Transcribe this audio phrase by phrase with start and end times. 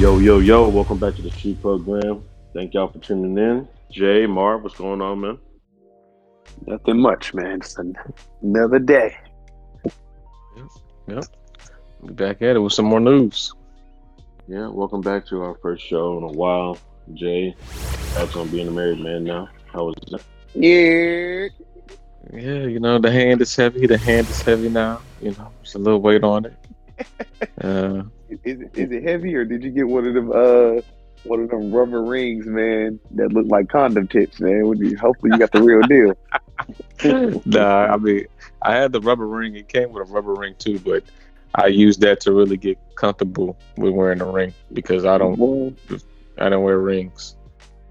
[0.00, 2.24] Yo, yo, yo, welcome back to the Street Program.
[2.54, 3.68] Thank y'all for tuning in.
[3.90, 5.38] Jay, Marv, what's going on, man?
[6.66, 7.60] Nothing much, man.
[7.60, 7.78] Just
[8.40, 9.14] another day.
[11.06, 11.24] Yep.
[12.06, 13.52] Be back at it with some more news.
[14.48, 16.78] Yeah, welcome back to our first show in a while.
[17.12, 17.54] Jay,
[18.14, 19.50] that's on being a married man now.
[19.70, 20.22] How was that?
[20.54, 21.48] Yeah.
[22.32, 23.86] Yeah, you know, the hand is heavy.
[23.86, 25.02] The hand is heavy now.
[25.20, 26.54] You know, there's a little weight on it.
[27.62, 28.02] Uh,
[28.44, 30.80] Is it, is it heavy or did you get one of them uh
[31.24, 34.66] one of them rubber rings, man, that look like condom tips, man?
[34.66, 37.42] When you, hopefully you got the real deal.
[37.44, 38.26] nah, I mean,
[38.62, 39.54] I had the rubber ring.
[39.56, 41.04] It came with a rubber ring too, but
[41.54, 45.76] I used that to really get comfortable with wearing a ring because I don't,
[46.38, 47.36] I don't wear rings.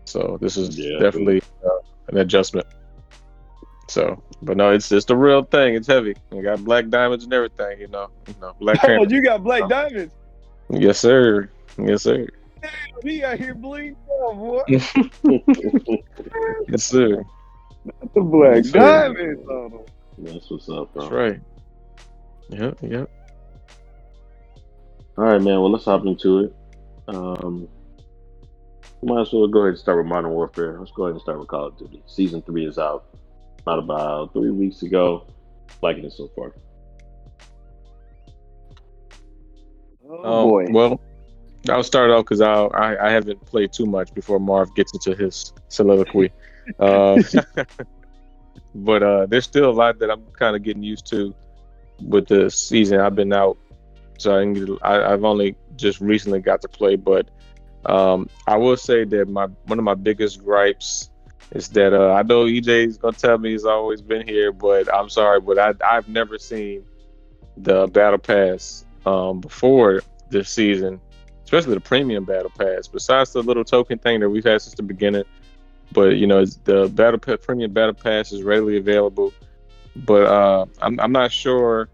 [0.06, 1.70] So this is Yeah, definitely uh,
[2.08, 2.66] an adjustment.
[3.90, 5.76] So, but no, it's just a real thing.
[5.76, 6.16] It's heavy.
[6.32, 7.80] You got black diamonds and everything.
[7.80, 8.80] You know, you know, black.
[8.88, 10.14] oh, you got black diamonds.
[10.70, 11.50] Yes, sir.
[11.78, 12.28] Yes, sir.
[12.62, 12.72] Damn,
[13.04, 14.64] He out here bleeding out, boy.
[16.68, 17.24] Yes, sir.
[18.14, 19.80] The black Yes, diamonds on him.
[20.20, 21.04] That's what's up, bro.
[21.04, 21.42] That's right.
[22.50, 23.10] Yep, yep.
[25.18, 25.60] All right, man.
[25.60, 26.56] Well, let's hop into it.
[27.08, 27.68] Um,
[29.02, 30.78] might as well go ahead and start with Modern Warfare.
[30.78, 32.04] Let's go ahead and start with Call of Duty.
[32.06, 33.06] Season three is out.
[33.66, 35.26] Not about three weeks ago.
[35.82, 36.54] Liking it so far.
[40.10, 40.66] Oh, Um, boy.
[40.72, 41.02] Well,
[41.70, 45.16] I'll start off because I, I I haven't played too much before Marv gets into
[45.16, 46.32] his soliloquy.
[46.80, 47.22] uh,
[48.76, 51.34] but uh, there's still a lot that I'm kind of getting used to
[52.02, 53.00] with the season.
[53.00, 53.58] I've been out,
[54.18, 56.96] so I, can get, I I've only just recently got to play.
[56.96, 57.30] But
[57.86, 61.12] um, I will say that my one of my biggest gripes
[61.52, 64.92] is that uh, I know EJ is gonna tell me he's always been here, but
[64.94, 66.86] I'm sorry, but I I've never seen
[67.58, 71.00] the battle pass um, before this season,
[71.44, 72.88] especially the premium battle pass.
[72.88, 75.24] Besides the little token thing that we've had since the beginning,
[75.92, 79.34] but you know the battle premium battle pass is readily available.
[79.96, 81.90] But uh, I'm I'm not sure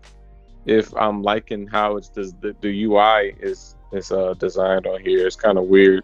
[0.65, 5.25] if I'm liking how it's the the, the UI is is uh, designed on here.
[5.25, 6.03] It's kind of weird.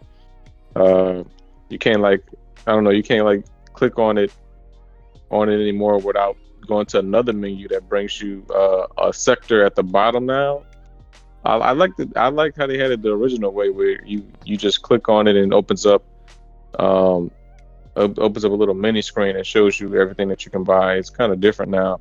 [0.75, 1.23] Uh,
[1.69, 2.23] you can't like
[2.67, 2.91] I don't know.
[2.91, 4.31] You can't like click on it
[5.29, 9.75] on it anymore without going to another menu that brings you uh, a sector at
[9.75, 10.63] the bottom now.
[11.43, 14.25] I, I like the I like how they had it the original way where you
[14.45, 16.03] you just click on it and it opens up
[16.79, 17.31] um
[17.95, 20.95] op- opens up a little mini screen and shows you everything that you can buy.
[20.95, 21.99] It's kind of different now.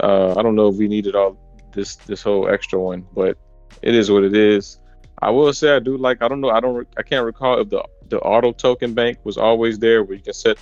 [0.00, 1.36] Uh, I don't know if we needed all
[1.72, 3.36] this this whole extra one, but
[3.82, 4.78] it is what it is.
[5.22, 7.68] I will say I do like I don't know I don't I can't recall if
[7.68, 10.58] the the auto token bank was always there where you can set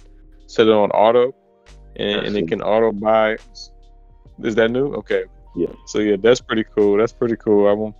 [0.46, 1.34] set it on auto
[1.96, 3.36] and, and it can auto buy.
[4.42, 4.94] Is that new?
[4.94, 5.24] Okay.
[5.54, 5.72] Yeah.
[5.86, 6.96] So yeah, that's pretty cool.
[6.96, 7.68] That's pretty cool.
[7.68, 7.94] I won't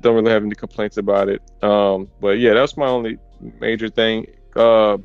[0.00, 1.42] don't really have any complaints about it.
[1.62, 3.18] Um, but yeah, that's my only
[3.60, 4.26] major thing.
[4.54, 4.98] Uh,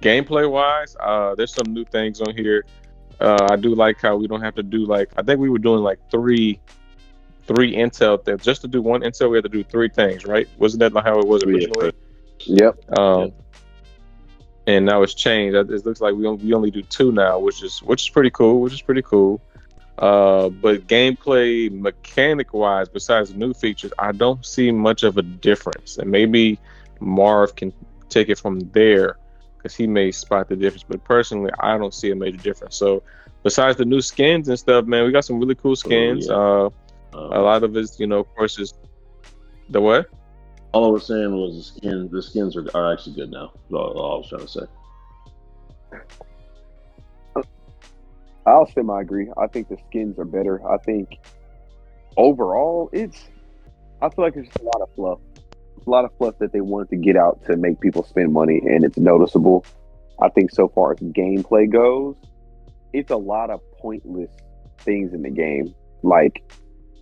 [0.00, 2.64] gameplay wise, uh, there's some new things on here.
[3.20, 5.58] Uh, I do like how we don't have to do like I think we were
[5.58, 6.60] doing like three,
[7.46, 8.44] three intel things.
[8.44, 10.48] Just to do one intel, we had to do three things, right?
[10.58, 11.92] Wasn't that how it was originally?
[12.40, 12.98] Yep.
[12.98, 13.32] Um,
[14.68, 15.56] and now it's changed.
[15.56, 18.08] It it looks like we only, we only do two now, which is which is
[18.10, 18.60] pretty cool.
[18.60, 19.40] Which is pretty cool.
[19.98, 25.22] Uh, but gameplay mechanic wise, besides the new features, I don't see much of a
[25.22, 25.98] difference.
[25.98, 26.58] And maybe
[27.00, 27.72] Marv can
[28.08, 29.18] take it from there
[29.56, 30.84] because he may spot the difference.
[30.84, 32.76] But personally, I don't see a major difference.
[32.76, 33.02] So
[33.42, 36.28] besides the new skins and stuff, man, we got some really cool skins.
[36.28, 36.34] yeah.
[36.34, 36.70] Uh,
[37.14, 38.74] Um, a lot of it, you know, of course, is
[39.70, 40.06] the what?
[40.72, 42.10] all I was saying was the skins.
[42.10, 43.52] The skins are, are actually good now.
[43.54, 44.66] That's all, all I was trying to say.
[48.48, 49.28] I'll semi agree.
[49.36, 50.66] I think the skins are better.
[50.68, 51.18] I think
[52.16, 53.28] overall, it's.
[54.00, 55.18] I feel like it's just a lot of fluff.
[55.86, 58.60] A lot of fluff that they wanted to get out to make people spend money,
[58.64, 59.64] and it's noticeable.
[60.20, 62.16] I think so far as gameplay goes,
[62.92, 64.30] it's a lot of pointless
[64.78, 65.74] things in the game.
[66.02, 66.42] Like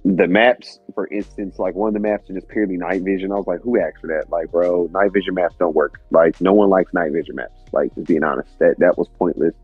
[0.04, 3.32] the maps, for instance, like one of the maps is just purely night vision.
[3.32, 4.30] I was like, who asked for that?
[4.30, 6.00] Like, bro, night vision maps don't work.
[6.10, 7.58] Like, no one likes night vision maps.
[7.72, 9.54] Like, just being honest, that that was pointless.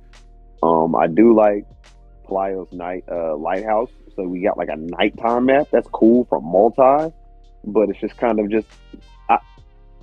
[0.62, 1.66] Um, I do like
[2.26, 3.90] Pelayo's night uh, lighthouse.
[4.16, 5.68] So we got like a nighttime map.
[5.70, 7.14] That's cool from multi,
[7.64, 8.66] but it's just kind of just
[9.28, 9.38] I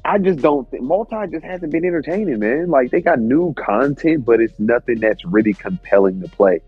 [0.04, 2.70] I just don't think multi just hasn't been entertaining, man.
[2.70, 6.62] Like they got new content, but it's nothing that's really compelling to play.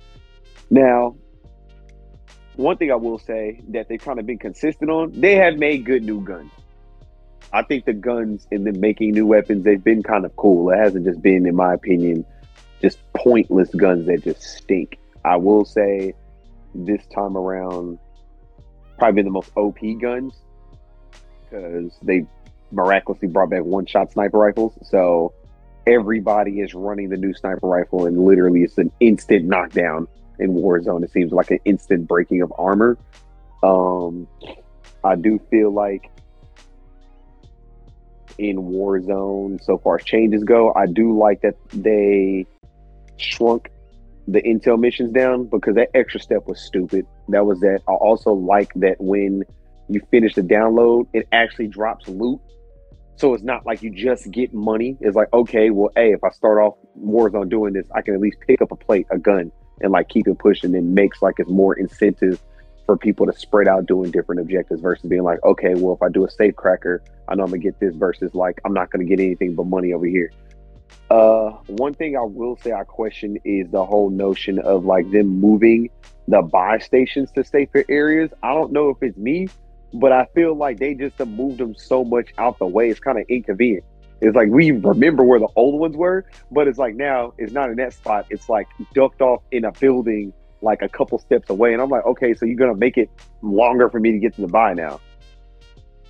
[0.69, 1.15] Now,
[2.55, 5.85] one thing I will say that they've kind of been consistent on, they have made
[5.85, 6.51] good new guns.
[7.53, 10.69] I think the guns and them making new weapons, they've been kind of cool.
[10.69, 12.25] It hasn't just been, in my opinion,
[12.81, 14.99] just pointless guns that just stink.
[15.23, 16.13] I will say
[16.73, 17.99] this time around,
[18.97, 20.33] probably the most OP guns
[21.43, 22.25] because they
[22.71, 24.73] miraculously brought back one shot sniper rifles.
[24.83, 25.33] So
[25.85, 30.07] everybody is running the new sniper rifle, and literally it's an instant knockdown
[30.39, 31.03] in Warzone.
[31.03, 32.97] It seems like an instant breaking of armor.
[33.63, 34.27] Um,
[35.03, 36.09] I do feel like
[38.37, 42.47] in Warzone, so far as changes go, I do like that they
[43.21, 43.69] shrunk
[44.27, 47.05] the intel missions down because that extra step was stupid.
[47.29, 47.81] That was that.
[47.87, 49.43] I also like that when
[49.89, 52.39] you finish the download, it actually drops loot.
[53.17, 54.97] So it's not like you just get money.
[55.01, 58.21] It's like, okay, well, hey, if I start off Warzone doing this, I can at
[58.21, 59.51] least pick up a plate, a gun,
[59.81, 62.41] and like keep it pushing and makes like it's more incentive
[62.85, 66.09] for people to spread out doing different objectives versus being like, okay, well, if I
[66.09, 69.05] do a safe cracker, I know I'm gonna get this versus like I'm not gonna
[69.05, 70.31] get anything but money over here.
[71.09, 75.27] Uh, one thing I will say I question is the whole notion of like them
[75.27, 75.89] moving
[76.27, 78.31] the buy stations to safer areas.
[78.41, 79.49] I don't know if it's me,
[79.93, 82.89] but I feel like they just have moved them so much out the way.
[82.89, 83.83] It's kind of inconvenient.
[84.21, 87.69] It's like we remember where the old ones were, but it's like now it's not
[87.71, 88.27] in that spot.
[88.29, 91.73] It's like ducked off in a building like a couple steps away.
[91.73, 93.09] And I'm like, okay, so you're gonna make it
[93.41, 94.99] longer for me to get to the buy now.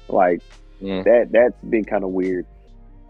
[0.07, 0.41] Like
[0.81, 1.03] Mm.
[1.03, 2.45] that that's been kind of weird.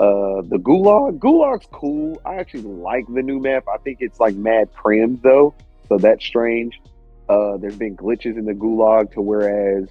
[0.05, 2.19] Uh the gulag, gulag's cool.
[2.25, 3.65] I actually like the new map.
[3.71, 5.53] I think it's like mad crammed though,
[5.87, 6.81] so that's strange.
[7.29, 9.89] Uh there's been glitches in the gulag to whereas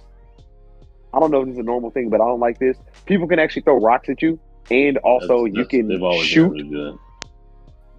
[1.13, 2.77] I don't know if this is a normal thing, but I don't like this.
[3.05, 4.37] People can actually throw rocks at you,
[4.69, 6.97] and also That's- you that's- can they've always shoot really good.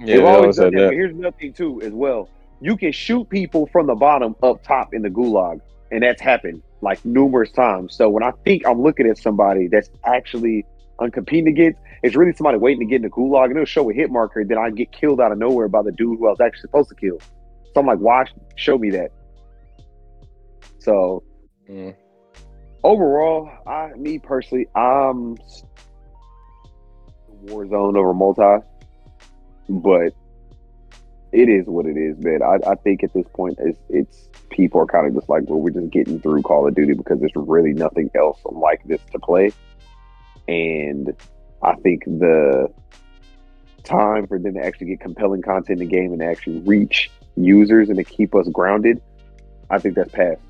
[0.01, 0.81] Yeah, They've they always always done that.
[0.89, 0.93] That.
[0.93, 2.29] here's another thing too, as well.
[2.61, 5.61] You can shoot people from the bottom up top in the gulag,
[5.91, 7.95] and that's happened like numerous times.
[7.95, 10.65] So when I think I'm looking at somebody that's actually
[11.03, 13.91] I'm competing against, it's really somebody waiting to get in the gulag, and it'll show
[13.91, 14.45] a hit marker.
[14.45, 16.89] Then I get killed out of nowhere by the dude who I was actually supposed
[16.91, 17.19] to kill.
[17.21, 18.25] So I'm like, why
[18.57, 19.11] show me that?
[20.79, 21.23] So
[21.71, 21.95] Mm.
[22.83, 25.37] overall, I me personally, I'm
[27.47, 28.65] Warzone over multi,
[29.69, 30.13] but
[31.33, 32.43] it is what it is, man.
[32.43, 35.61] I, I think at this point, it's, it's people are kind of just like, well,
[35.61, 39.19] we're just getting through Call of Duty because there's really nothing else like this to
[39.19, 39.53] play,
[40.49, 41.15] and
[41.63, 42.69] I think the
[43.85, 47.11] time for them to actually get compelling content in the game and to actually reach
[47.37, 49.01] users and to keep us grounded,
[49.71, 50.41] I think that's past.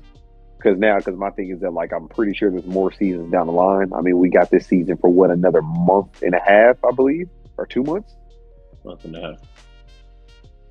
[0.57, 3.47] Because now because my thing is that like i'm pretty sure there's more seasons down
[3.47, 3.91] the line.
[3.93, 7.29] I mean we got this season for what another month and a half i believe
[7.57, 8.15] or two months?
[8.85, 9.39] Month and a half.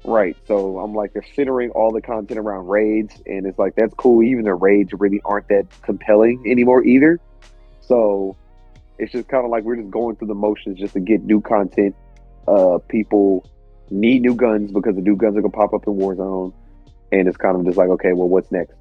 [0.04, 0.34] right.
[0.48, 4.22] So i'm like they're centering all the content around raids and it's like that's cool.
[4.22, 7.20] Even the raids really aren't that compelling anymore either.
[7.80, 8.36] So
[9.02, 11.40] it's just kind of like we're just going through the motions just to get new
[11.40, 11.94] content
[12.49, 13.49] uh people
[13.90, 16.52] need new guns because the new guns are gonna pop up in warzone
[17.12, 18.75] and it's kind of just like okay well what's next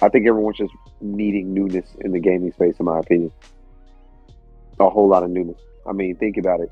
[0.00, 3.32] I think everyone's just needing newness in the gaming space, in my opinion.
[4.78, 5.60] A whole lot of newness.
[5.86, 6.70] I mean, think about it.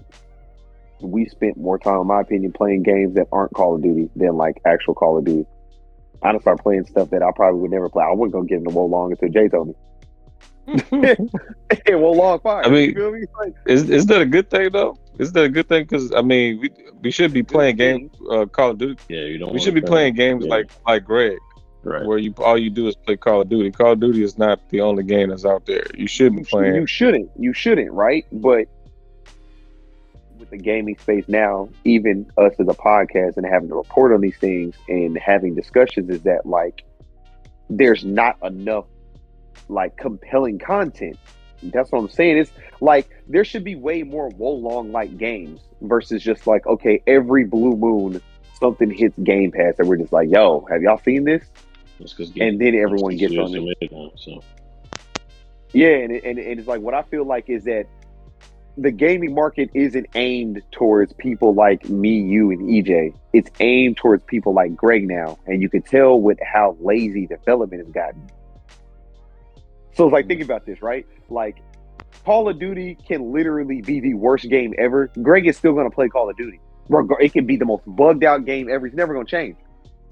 [1.01, 4.37] We spent more time, in my opinion, playing games that aren't Call of Duty than
[4.37, 5.45] like actual Call of Duty.
[6.23, 8.05] I done started playing stuff that I probably would never play.
[8.05, 9.75] I wouldn't go get into Wo Long until Jay told me.
[10.91, 12.65] hey, Wo Long fire.
[12.65, 13.25] I mean, you feel me?
[13.39, 14.99] Like, Is is that a good thing though?
[15.19, 15.85] Is that a good thing?
[15.85, 16.71] Because I mean, we
[17.03, 19.01] we should be playing games, uh, Call of Duty.
[19.09, 19.53] Yeah, you don't.
[19.53, 21.39] We should be playing games yeah, like like Greg,
[21.85, 22.05] right.
[22.05, 23.71] where you all you do is play Call of Duty.
[23.71, 25.87] Call of Duty is not the only game that's out there.
[25.95, 26.75] You should be you, sh- playing.
[26.75, 27.31] you shouldn't.
[27.39, 28.27] You shouldn't, right?
[28.33, 28.67] But
[30.39, 34.21] with the gaming space now, even us as a podcast and having to report on
[34.21, 36.83] these things and having discussions, is that like
[37.71, 38.87] there's not enough
[39.69, 41.19] like compelling content.
[41.63, 42.39] That's what I'm saying.
[42.39, 47.03] It's like there should be way more Wo Long like games versus just like okay,
[47.07, 48.21] every blue moon
[48.59, 51.45] something hits Game Pass and we're just like, yo, have y'all seen this?
[52.43, 54.13] And then everyone gets on it.
[54.17, 54.43] So
[55.73, 57.87] Yeah, and, it, and, and it's like what I feel like is that
[58.79, 63.15] the gaming market isn't aimed towards people like me, you, and EJ.
[63.33, 67.85] It's aimed towards people like Greg now, and you can tell with how lazy development
[67.85, 68.31] has gotten.
[69.97, 71.07] So it's like, think about this, right?
[71.31, 71.57] Like,
[72.25, 75.11] Call of Duty can literally be the worst game ever.
[75.23, 76.61] Greg is still going to play Call of Duty.
[76.89, 78.87] It can be the most bugged out game ever.
[78.87, 79.57] It's never going to change.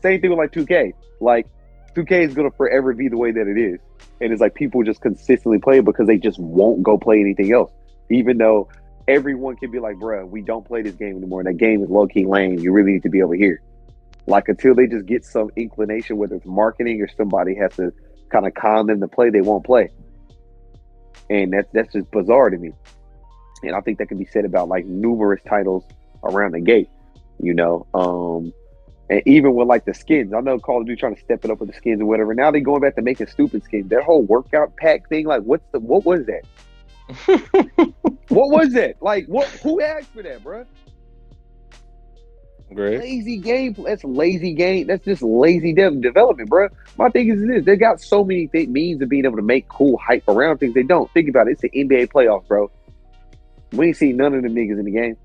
[0.02, 0.92] Same thing with like 2K.
[1.20, 1.46] Like,
[1.94, 3.78] 2K is going to forever be the way that it is.
[4.20, 7.52] And it's like people just consistently play it because they just won't go play anything
[7.52, 7.70] else.
[8.10, 8.68] Even though
[9.06, 11.40] everyone can be like, bruh, we don't play this game anymore.
[11.40, 12.58] And that game is low key lame.
[12.58, 13.60] You really need to be over here.
[14.26, 17.92] Like until they just get some inclination, whether it's marketing or somebody has to
[18.34, 19.90] kind of con them to play, they won't play.
[21.30, 22.72] And that's that's just bizarre to me.
[23.62, 25.84] And I think that can be said about like numerous titles
[26.24, 26.88] around the gate,
[27.38, 27.86] you know.
[27.94, 28.52] Um
[29.08, 31.50] and even with like the skins, I know Call of Duty trying to step it
[31.50, 32.34] up with the skins or whatever.
[32.34, 33.88] Now they're going back to making stupid skins.
[33.90, 36.44] That whole workout pack thing, like what's the what was that?
[38.28, 38.96] what was that?
[39.00, 39.46] Like, what?
[39.62, 40.64] Who asked for that, bro?
[42.74, 43.00] Great.
[43.00, 43.74] Lazy game.
[43.78, 44.86] That's lazy game.
[44.86, 46.68] That's just lazy de- development, bro.
[46.98, 49.68] My thing is this: they got so many th- means of being able to make
[49.68, 50.74] cool hype around things.
[50.74, 51.52] They don't think about it.
[51.52, 52.70] It's the NBA playoffs, bro.
[53.72, 55.16] We ain't seen none of them niggas in the game.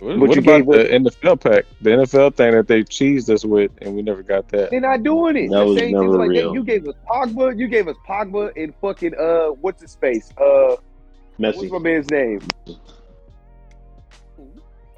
[0.00, 1.64] What, what you about gave the NFL pack?
[1.82, 4.70] The NFL thing that they cheesed us with, and we never got that.
[4.70, 5.50] They're not doing it.
[5.50, 6.48] That The was same never thing, like real.
[6.48, 6.54] That.
[6.54, 7.58] You gave us Pogba.
[7.58, 10.30] You gave us Pogba and fucking uh, what's his face?
[10.38, 10.76] Uh,
[11.38, 11.56] Messi.
[11.56, 12.40] what's my man's name?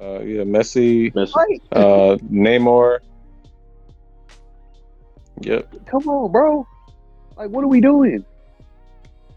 [0.03, 1.33] Uh, yeah, Messi, Messi.
[1.35, 1.61] Right.
[1.71, 2.99] uh, Neymar.
[5.41, 5.85] Yep.
[5.85, 6.67] Come on, bro.
[7.37, 8.25] Like, what are we doing?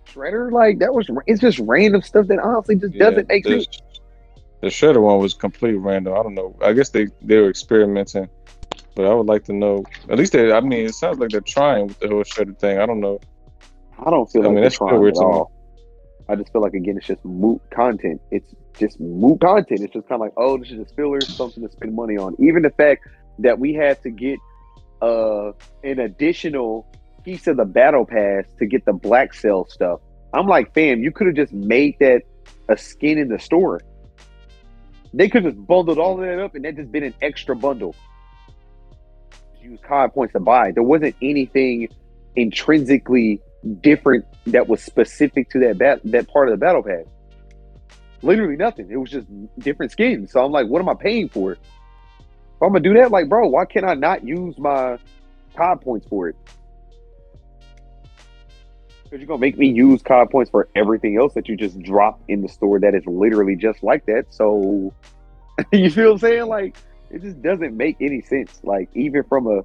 [0.06, 1.08] Shredder, like that was.
[1.26, 3.66] It's just random stuff that honestly just Yeah, doesn't make sense.
[4.60, 6.14] The Shredder one was complete random.
[6.14, 6.56] I don't know.
[6.62, 8.28] I guess they they were experimenting,
[8.94, 9.84] but I would like to know.
[10.08, 10.50] At least they.
[10.52, 12.78] I mean, it sounds like they're trying with the whole Shredder thing.
[12.78, 13.20] I don't know.
[14.04, 15.32] I don't feel I like mean, they're that's trying weird at to me.
[15.32, 15.52] all.
[16.28, 18.20] I just feel like again, it's just moot content.
[18.30, 19.80] It's just move content.
[19.80, 22.34] It's just kind of like, oh, this is just filler, something to spend money on.
[22.38, 23.06] Even the fact
[23.38, 24.38] that we had to get
[25.02, 25.52] uh
[25.84, 26.86] an additional
[27.22, 30.00] piece of the battle pass to get the black cell stuff.
[30.32, 32.22] I'm like, fam, you could have just made that
[32.68, 33.80] a skin in the store.
[35.12, 37.56] They could have just bundled all of that up and that just been an extra
[37.56, 37.94] bundle.
[39.62, 40.72] Use COD points to buy.
[40.72, 41.88] There wasn't anything
[42.36, 43.40] intrinsically
[43.80, 47.04] different that was specific to that bat- that part of the battle pass.
[48.26, 48.90] Literally nothing.
[48.90, 49.26] It was just
[49.58, 50.32] different skins.
[50.32, 51.52] So I'm like, what am I paying for?
[51.52, 51.58] If
[52.62, 54.98] I'm gonna do that, like, bro, why can't I not use my
[55.54, 56.36] COD points for it?
[59.04, 62.20] Because you're gonna make me use COD points for everything else that you just drop
[62.26, 64.26] in the store that is literally just like that.
[64.30, 64.92] So
[65.72, 66.46] you feel I'm saying?
[66.46, 66.76] Like,
[67.10, 68.58] it just doesn't make any sense.
[68.64, 69.62] Like, even from a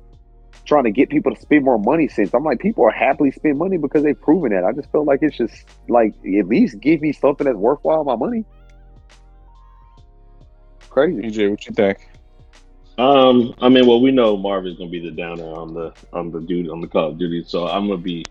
[0.65, 3.57] trying to get people to spend more money since I'm like, people are happily spend
[3.57, 4.63] money because they've proven that.
[4.63, 8.15] I just feel like it's just like at least give me something that's worthwhile my
[8.15, 8.45] money.
[10.89, 11.21] Crazy.
[11.21, 12.09] EJ, what you think?
[12.97, 16.41] Um, I mean, well, we know Marvin's gonna be the downer on the on the
[16.41, 18.25] dude on the Call of Duty, so I'm gonna be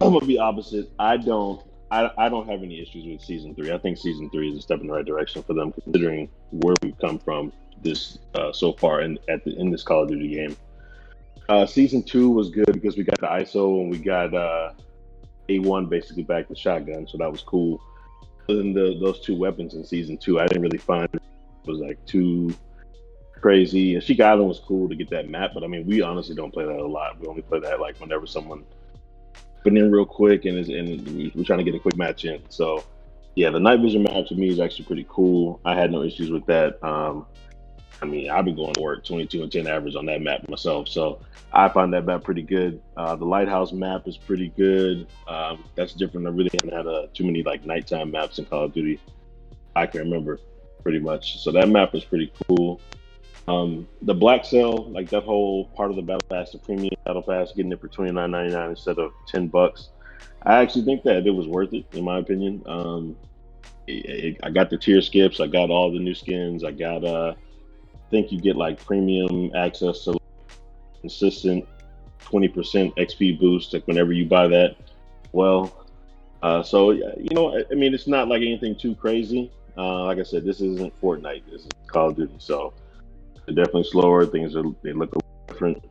[0.00, 0.90] I'm gonna be opposite.
[0.98, 3.72] I don't I, I don't have any issues with season three.
[3.72, 6.74] I think season three is a step in the right direction for them, considering where
[6.82, 10.28] we've come from this uh, so far in at the, in this Call of Duty
[10.28, 10.56] game.
[11.48, 14.72] Uh, season two was good because we got the ISO and we got uh,
[15.48, 17.80] A1 basically back to shotgun, so that was cool.
[18.48, 21.22] Than the, those two weapons in season two, I didn't really find it
[21.66, 22.54] was like too
[23.40, 23.94] crazy.
[23.94, 26.52] And Ashika Island was cool to get that map, but I mean, we honestly don't
[26.52, 27.18] play that a lot.
[27.20, 28.64] We only play that like whenever someone
[29.62, 32.24] put in real quick and is and we- we're trying to get a quick match
[32.24, 32.42] in.
[32.50, 32.84] So
[33.36, 35.60] yeah, the night vision map to me is actually pretty cool.
[35.64, 36.82] I had no issues with that.
[36.82, 37.26] Um,
[38.00, 40.88] I mean, I've been going to work 22 and 10 average on that map myself,
[40.88, 41.20] so
[41.52, 42.80] I find that map pretty good.
[42.96, 45.06] Uh, the lighthouse map is pretty good.
[45.26, 46.26] Um, that's different.
[46.26, 49.00] I really haven't had uh, too many like nighttime maps in Call of Duty.
[49.74, 50.38] I can remember
[50.82, 51.38] pretty much.
[51.40, 52.80] So that map is pretty cool.
[53.48, 57.22] Um, the Black Cell, like that whole part of the Battle Pass, the premium Battle
[57.22, 59.88] Pass, getting it for twenty nine ninety nine instead of ten bucks.
[60.42, 62.62] I actually think that it was worth it, in my opinion.
[62.66, 63.16] Um,
[63.86, 67.02] it, it- I got the tier skips, I got all the new skins, I got.
[67.04, 67.34] Uh,
[68.10, 70.18] think you get like premium access to
[71.00, 71.66] consistent
[72.20, 74.76] twenty percent XP boost, like whenever you buy that.
[75.32, 75.86] Well,
[76.42, 79.50] uh, so you know, I- mean, it's not like anything too crazy.
[79.76, 81.42] Uh, like I said, this isn't Fortnite.
[81.50, 82.72] This is Call of Duty, so
[83.46, 84.26] they're definitely slower.
[84.26, 85.12] Things are they look
[85.46, 85.82] different.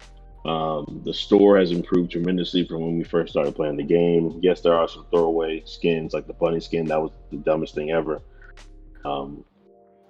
[0.46, 4.40] Um, the store has improved tremendously from when we first started playing the game.
[4.42, 6.86] Yes, there are some throwaway skins, like the bunny skin.
[6.86, 8.22] That was the dumbest thing ever.
[9.04, 9.44] Um,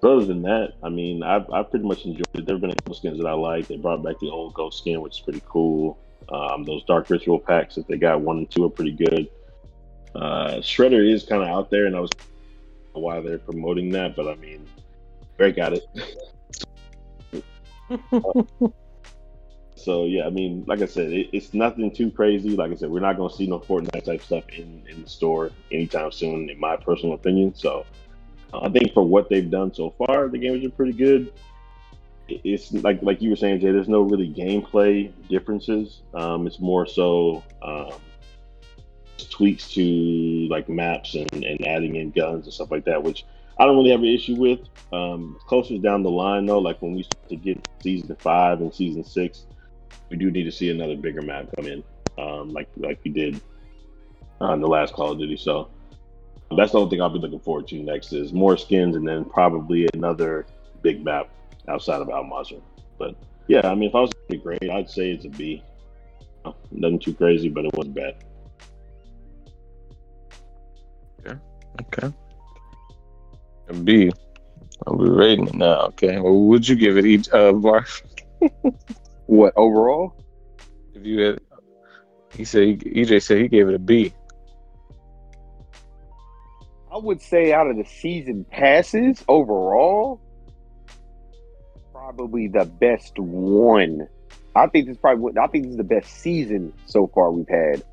[0.03, 2.45] other than that, I mean, I've, I've pretty much enjoyed it.
[2.45, 3.67] There have been a couple skins that I like.
[3.67, 5.97] They brought back the old ghost skin, which is pretty cool.
[6.29, 9.29] Um, those dark ritual packs that they got one and two are pretty good.
[10.13, 12.11] Uh, Shredder is kind of out there, and I was
[12.93, 14.65] why they're promoting that, but I mean,
[15.37, 15.83] Drake got it.
[19.77, 22.57] So yeah, I mean, like I said, it, it's nothing too crazy.
[22.57, 25.07] Like I said, we're not going to see no Fortnite type stuff in in the
[25.07, 27.55] store anytime soon, in my personal opinion.
[27.55, 27.85] So
[28.53, 31.33] I think for what they've done so far, the games are pretty good.
[32.29, 33.71] It's like like you were saying, Jay.
[33.71, 36.01] There's no really gameplay differences.
[36.13, 37.93] Um, it's more so um,
[39.29, 43.25] tweaks to like maps and, and adding in guns and stuff like that, which
[43.59, 44.59] I don't really have an issue with.
[44.91, 48.73] Um, closer down the line though, like when we start to get season five and
[48.73, 49.45] season six,
[50.09, 51.83] we do need to see another bigger map come in,
[52.17, 53.41] um, like like we did
[54.39, 55.37] on the last Call of Duty.
[55.37, 55.69] So
[56.55, 59.25] that's the only thing I'll be looking forward to next is more skins and then
[59.25, 60.45] probably another
[60.81, 61.29] big map
[61.67, 62.61] outside of Al Mazrah.
[62.97, 63.15] But
[63.47, 65.63] yeah, I mean, if I was to be grade, I'd say it's a B.
[66.45, 68.23] Uh, Nothing too crazy, but it wasn't bad.
[71.19, 71.39] Okay.
[71.81, 72.13] Okay.
[73.69, 74.11] A B.
[74.85, 75.81] I'll be rating it now.
[75.87, 76.19] Okay.
[76.19, 77.89] Well, would you give it each uh Mark?
[79.27, 80.15] What overall?
[80.93, 81.39] If you had
[82.33, 84.13] he said he, EJ said he gave it a B.
[86.97, 90.19] I would say out of the season passes overall,
[91.91, 94.07] probably the best one.
[94.55, 97.83] I think this probably I think this is the best season so far we've had.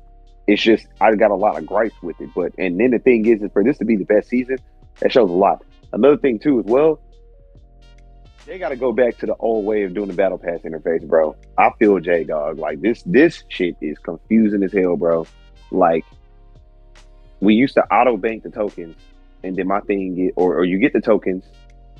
[0.47, 3.27] It's just I got a lot of gripes with it, but and then the thing
[3.27, 4.57] is, is for this to be the best season,
[5.01, 5.63] that shows a lot.
[5.93, 6.99] Another thing too, as well,
[8.47, 11.07] they got to go back to the old way of doing the battle pass interface,
[11.07, 11.35] bro.
[11.59, 13.03] I feel J dog like this.
[13.05, 15.27] This shit is confusing as hell, bro.
[15.69, 16.05] Like
[17.45, 18.95] we used to auto bank the tokens,
[19.43, 21.45] and then my thing is, or, or you get the tokens,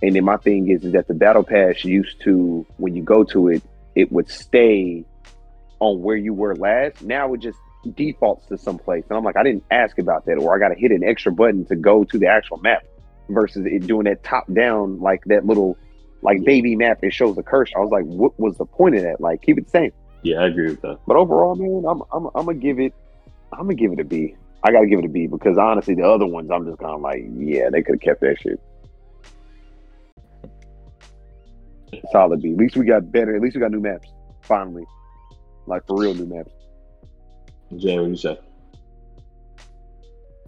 [0.01, 3.23] and then my thing is, is that the battle pass used to when you go
[3.23, 3.63] to it,
[3.95, 5.05] it would stay
[5.79, 7.01] on where you were last.
[7.01, 7.57] Now it just
[7.95, 10.79] defaults to someplace, and I'm like, I didn't ask about that, or I got to
[10.79, 12.83] hit an extra button to go to the actual map
[13.29, 15.77] versus it doing that top down like that little
[16.21, 16.99] like baby map.
[17.03, 17.71] It shows a curse.
[17.75, 19.21] I was like, what was the point of that?
[19.21, 19.91] Like, keep it the same.
[20.23, 20.99] Yeah, I agree with that.
[21.05, 22.93] But overall, man, I'm I'm I'm gonna give it.
[23.53, 24.35] I'm gonna give it a B.
[24.65, 27.01] I gotta give it a B because honestly, the other ones, I'm just kind of
[27.01, 28.59] like, yeah, they could have kept that shit.
[32.11, 32.53] Solid B.
[32.53, 33.35] At least we got better.
[33.35, 34.11] At least we got new maps.
[34.41, 34.83] Finally,
[35.67, 36.51] like for real new maps.
[37.77, 38.39] Jay, what you say?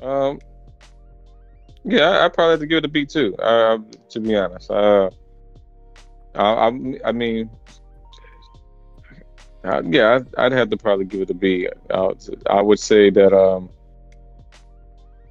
[0.01, 0.39] Um,
[1.83, 3.35] yeah, I, I probably have to give it a B too.
[3.37, 3.77] Uh,
[4.09, 5.11] to be honest, uh,
[6.33, 6.71] I, I,
[7.05, 7.51] I mean,
[9.63, 11.69] uh, yeah, I'd, I'd have to probably give it a B.
[11.91, 12.13] Uh,
[12.49, 13.69] I would say that um,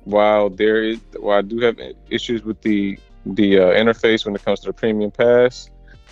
[0.06, 4.44] while there is, while I do have issues with the the uh, interface when it
[4.44, 5.68] comes to the premium pass,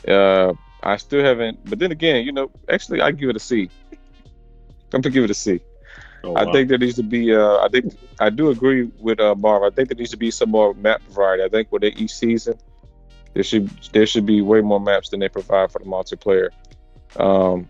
[0.09, 1.65] uh, I still haven't.
[1.71, 3.71] But then again, you know, actually, I give it a C.
[4.93, 5.61] I'm gonna give it a C.
[6.25, 7.35] Oh, I think there needs to be.
[7.35, 9.63] Uh, I think I do agree with uh, Marv.
[9.63, 11.45] I think there needs to be some more map variety.
[11.45, 12.59] I think with each season,
[13.35, 16.51] there should there should be way more maps than they provide for the multiplayer.
[17.17, 17.69] Um,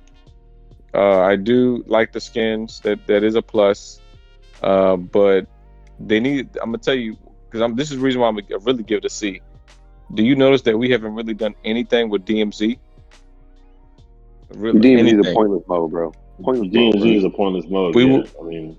[0.95, 2.81] uh, I do like the skins.
[2.81, 4.01] That that is a plus.
[4.63, 5.47] Uh, but
[6.01, 6.51] they need.
[6.61, 7.75] I'm gonna tell you because I'm.
[7.77, 9.41] This is the reason why I'm gonna really give it a C.
[10.15, 12.79] Do you notice that we haven't really done anything with DMZ?
[14.55, 15.35] Really, DMZ is a anything.
[15.35, 16.13] pointless mode, bro.
[16.43, 16.95] Pointless mode.
[16.95, 17.95] DMZ is a pointless mode.
[17.95, 18.13] We yeah.
[18.19, 18.79] will- I mean,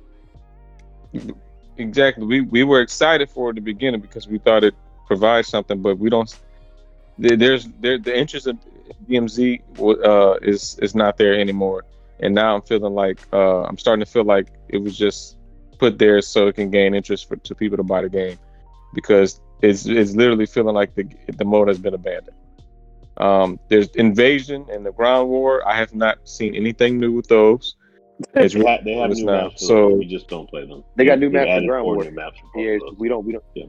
[1.78, 2.26] Exactly.
[2.26, 4.76] We we were excited for it at the beginning because we thought it
[5.08, 6.34] provides something, but we don't.
[7.18, 8.58] There's there the interest of
[9.10, 11.86] DMZ uh, is is not there anymore,
[12.20, 15.38] and now I'm feeling like uh, I'm starting to feel like it was just
[15.78, 18.38] put there so it can gain interest for to people to buy the game,
[18.94, 21.08] because it's it's literally feeling like the
[21.38, 22.36] the mode has been abandoned.
[23.18, 25.66] Um, there's invasion and the ground war.
[25.68, 27.76] I have not seen anything new with those.
[28.34, 29.44] It's they, ha- they have new not.
[29.44, 30.84] maps, so So- we just don't play them.
[30.96, 32.12] They got new They've maps for Ground War.
[32.12, 33.44] maps Yeah, we don't we don't.
[33.54, 33.66] Yeah.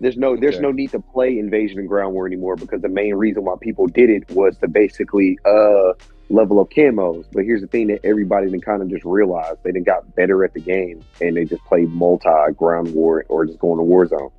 [0.00, 0.62] There's no there's Okay.
[0.62, 3.86] no need to play Invasion and Ground War anymore because the main reason why people
[3.88, 5.92] did it was to basically uh
[6.30, 7.26] level of camos.
[7.32, 10.44] But here's the thing that everybody then kind of just realized they then got better
[10.44, 14.32] at the game and they just played multi Ground War or just going to Warzone.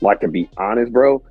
[0.00, 1.22] Like to be honest, bro,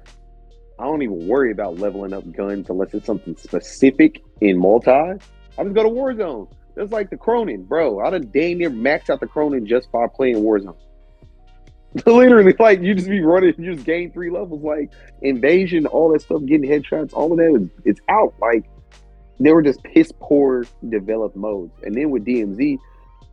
[0.80, 4.92] I don't even worry about leveling up guns unless it's something specific in multi.
[4.92, 6.52] I just go to war Warzone.
[6.76, 8.02] That's like the Cronen, bro.
[8.06, 10.76] I done damn near maxed out the Cronen just by playing Warzone.
[12.06, 14.92] Literally, like you just be running, you just gain three levels, like
[15.22, 18.34] invasion, all that stuff, getting headshots, all of that is it's out.
[18.42, 18.66] Like
[19.40, 21.74] they were just piss poor developed modes.
[21.84, 22.78] And then with DMZ,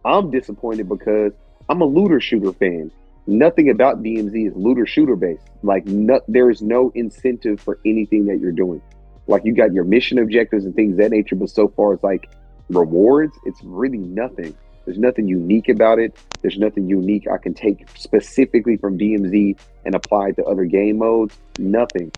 [0.04, 1.32] I'm disappointed because
[1.68, 2.90] I'm a looter shooter fan.
[3.26, 5.44] Nothing about DMZ is looter shooter based.
[5.62, 8.82] Like no, there is no incentive for anything that you're doing.
[9.28, 12.28] Like you got your mission objectives and things that nature, but so far as like
[12.68, 14.54] rewards, it's really nothing.
[14.84, 16.16] There's nothing unique about it.
[16.40, 21.38] There's nothing unique I can take specifically from DMZ and apply to other game modes.
[21.58, 22.10] Nothing.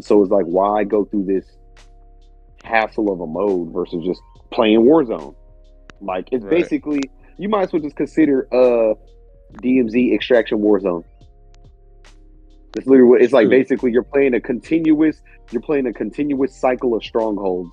[0.00, 1.55] So it's like, why go through this
[2.66, 5.34] hassle of a mode versus just playing Warzone?
[6.00, 6.50] Like it's Right.
[6.50, 7.00] basically
[7.38, 8.94] you might as well just consider uh
[9.62, 11.04] DMZ Extraction Warzone.
[12.76, 13.48] It's literally what it's like.
[13.48, 17.70] Basically, you're playing a continuous you're playing a continuous cycle of strongholds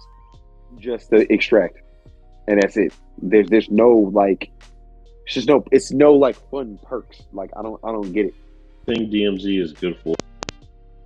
[0.77, 1.77] just to extract,
[2.47, 2.93] and that's it.
[3.21, 4.49] There's there's no like
[5.25, 7.21] it's just no it's no like fun perks.
[7.33, 8.33] Like I don't I don't get it.
[8.85, 10.15] thing DMZ is good for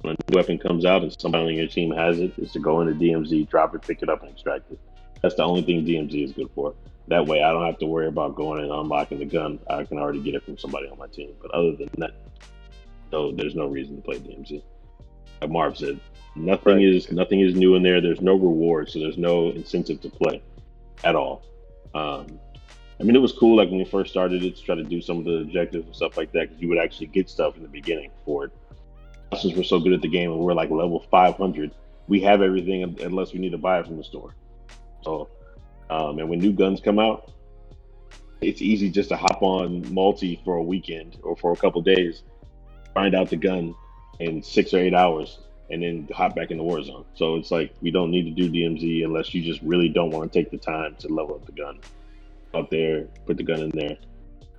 [0.08, 2.60] when a new weapon comes out and somebody on your team has it is to
[2.60, 4.80] go into DMZ, drop it, pick it up, and extract it.
[5.22, 6.74] That's the only thing DMZ is good for.
[7.10, 9.60] That way, I don't have to worry about going and unlocking the gun.
[9.70, 11.34] I can already get it from somebody on my team.
[11.42, 12.12] But other than that,
[13.12, 14.62] no, there's no reason to play DMZ.
[15.42, 16.00] Like Marv said,
[16.36, 16.84] nothing Right.
[16.84, 18.00] is nothing is new in there.
[18.02, 20.42] There's no reward, so there's no incentive to play
[21.04, 21.44] at all.
[21.94, 22.40] Um,
[23.00, 25.02] I mean, it was cool like when we first started it to try to do
[25.02, 27.64] some of the objectives and stuff like that because you would actually get stuff in
[27.64, 28.52] the beginning for it.
[29.36, 31.72] Since we're so good at the game and we're like level 500,
[32.08, 34.36] we have everything unless we need to buy it from the store.
[35.02, 35.30] So,
[35.90, 37.32] um, and when new guns come out,
[38.42, 42.24] it's easy just to hop on multi for a weekend or for a couple days,
[42.94, 43.76] find out the gun
[44.20, 47.06] in six or eight hours, and then hop back in the war zone.
[47.16, 50.32] So it's like we don't need to do DMZ unless you just really don't want
[50.32, 51.80] to take the time to level up the gun
[52.56, 53.98] out there, put the gun in there,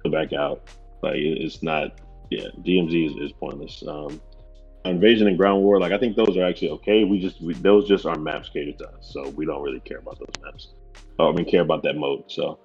[0.04, 0.68] go back out.
[1.02, 2.00] Like it's not,
[2.30, 3.82] yeah, DMZ is, is pointless.
[3.86, 4.20] Um,
[4.84, 7.04] Invasion and Ground War, like I think those are actually okay.
[7.04, 9.98] We just we, those just aren't maps catered to us, so we don't really care
[9.98, 10.68] about those maps.
[11.18, 12.24] I mean, care about that mode.
[12.28, 12.58] So,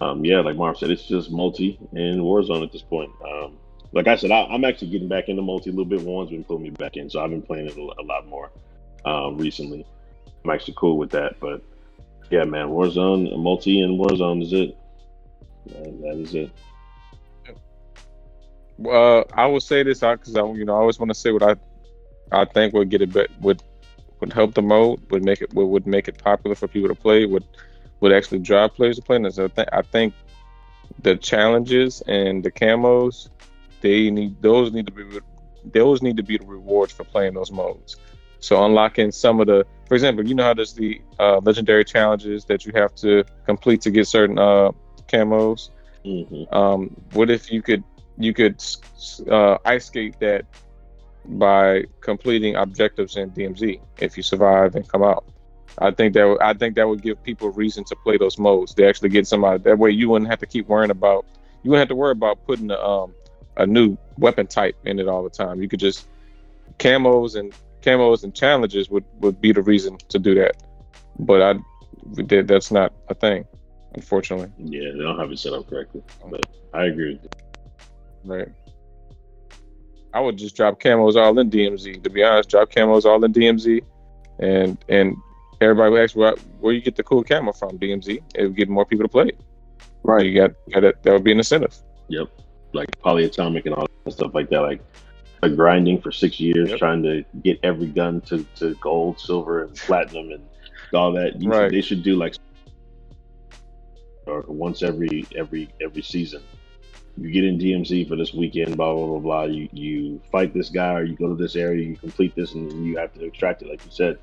[0.00, 3.10] um, yeah, like Marv said, it's just multi and Warzone at this point.
[3.24, 3.56] Um,
[3.92, 6.02] like I said, I, am actually getting back into multi a little bit.
[6.02, 8.50] One's been pulling me back in, so I've been playing it a, lot more
[9.04, 9.86] um, recently.
[10.44, 11.62] I'm actually cool with that, but
[12.30, 14.76] yeah, man, Warzone, multi and Warzone is it.
[15.66, 16.50] that is it.
[18.84, 21.42] Uh, I will say this because I, you know, I always want to say what
[21.42, 21.56] I,
[22.32, 23.62] I think would get it but would,
[24.20, 26.94] would help the mode, would make it would, would make it popular for people to
[26.94, 27.44] play, would,
[28.00, 29.16] would actually drive players to play.
[29.16, 30.14] And so I, th- I think
[31.00, 33.28] the challenges and the camos,
[33.80, 35.20] they need those need to be
[35.64, 37.96] those need to be the rewards for playing those modes.
[38.40, 42.44] So unlocking some of the, for example, you know how there's the uh, legendary challenges
[42.46, 44.72] that you have to complete to get certain uh,
[45.06, 45.70] camos.
[46.04, 46.52] Mm-hmm.
[46.52, 47.84] Um, what if you could
[48.18, 48.62] you could
[49.30, 50.44] uh, ice skate that
[51.24, 55.24] by completing objectives in DMZ if you survive and come out.
[55.78, 58.74] I think that I think that would give people reason to play those modes.
[58.74, 59.90] They actually get somebody that way.
[59.90, 61.24] You wouldn't have to keep worrying about.
[61.62, 63.14] You wouldn't have to worry about putting a, um,
[63.56, 65.62] a new weapon type in it all the time.
[65.62, 66.08] You could just
[66.78, 70.62] camos and camos and challenges would would be the reason to do that.
[71.18, 71.54] But I
[72.26, 73.46] that's not a thing,
[73.94, 74.50] unfortunately.
[74.58, 76.02] Yeah, they don't have it set up correctly.
[76.28, 76.44] But
[76.74, 77.18] I agree.
[78.24, 78.48] Right.
[80.14, 82.02] I would just drop camos all in DMZ.
[82.02, 83.80] To be honest, drop camos all in DMZ,
[84.38, 85.16] and and
[85.60, 87.78] everybody would ask where, where you get the cool camo from.
[87.78, 88.22] DMZ.
[88.34, 89.30] It would get more people to play.
[90.02, 90.26] Right.
[90.26, 91.02] You got, got that.
[91.02, 91.74] That would be an incentive.
[92.08, 92.28] Yep.
[92.72, 94.60] Like polyatomic and all that stuff like that.
[94.60, 94.82] Like,
[95.42, 96.78] like grinding for six years, yep.
[96.78, 100.44] trying to get every gun to, to gold, silver, and platinum, and
[100.94, 101.40] all that.
[101.40, 101.64] You right.
[101.64, 102.34] Should, they should do like
[104.26, 106.42] or once every every every season
[107.16, 109.44] you get in DMZ for this weekend, blah blah blah blah.
[109.44, 112.86] You you fight this guy, or you go to this area, you complete this, and
[112.86, 114.18] you have to extract it, like you said.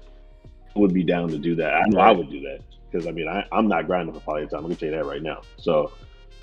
[0.75, 1.73] I would be down to do that.
[1.73, 4.54] I know I would do that because I mean I, I'm not grinding for polytime.
[4.54, 5.41] I'm gonna tell you that right now.
[5.58, 5.91] So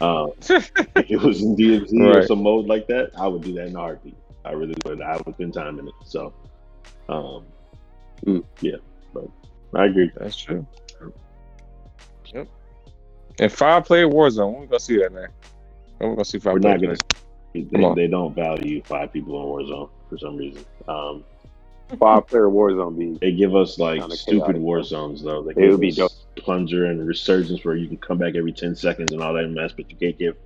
[0.00, 2.16] um, if it was in DMZ right.
[2.16, 4.16] or some mode like that, I would do that in a heartbeat.
[4.44, 5.00] I really would.
[5.00, 5.94] I would spend time in it.
[6.04, 6.32] So
[7.08, 7.44] um,
[8.24, 8.76] mm, yeah,
[9.12, 9.28] but
[9.74, 10.10] I agree.
[10.16, 10.66] That's true.
[12.34, 12.48] Yep.
[13.38, 14.60] And five player Warzone.
[14.60, 15.28] We gonna see that man?
[16.00, 16.54] I'm gonna see five.
[16.54, 16.96] We're not gonna.
[17.54, 20.64] They, they, don't value five people in Warzone for some reason.
[20.88, 21.24] Um,
[21.98, 23.18] five player Warzone be.
[23.18, 25.42] They give us like stupid war zones though.
[25.42, 26.12] They it would be dope.
[26.36, 29.72] plunder and resurgence where you can come back every ten seconds and all that mess,
[29.72, 30.36] but you can't give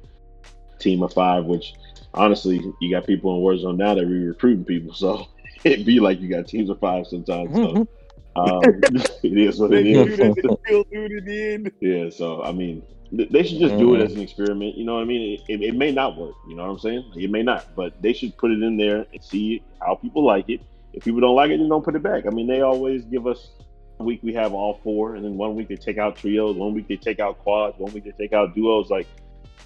[0.78, 1.46] team of five.
[1.46, 1.74] Which
[2.14, 5.26] honestly, you got people in Warzone now that re recruiting people, so
[5.64, 7.54] it'd be like you got teams of five sometimes.
[7.54, 7.88] So.
[8.36, 11.72] Um, it is what it is.
[11.80, 12.80] yeah, so I mean,
[13.12, 14.18] they should just do it as mm-hmm.
[14.18, 14.76] an experiment.
[14.76, 15.40] You know what I mean?
[15.48, 16.34] It, it, may not work.
[16.48, 17.12] You know what I'm saying?
[17.16, 20.48] It may not, but they should put it in there and see how people like
[20.48, 20.60] it.
[20.92, 22.26] If people don't like it, then don't put it back.
[22.26, 23.50] I mean, they always give us
[23.98, 26.72] a week we have all four, and then one week they take out trios, one
[26.72, 28.90] week they take out quads, one week they take out duos.
[28.90, 29.06] Like,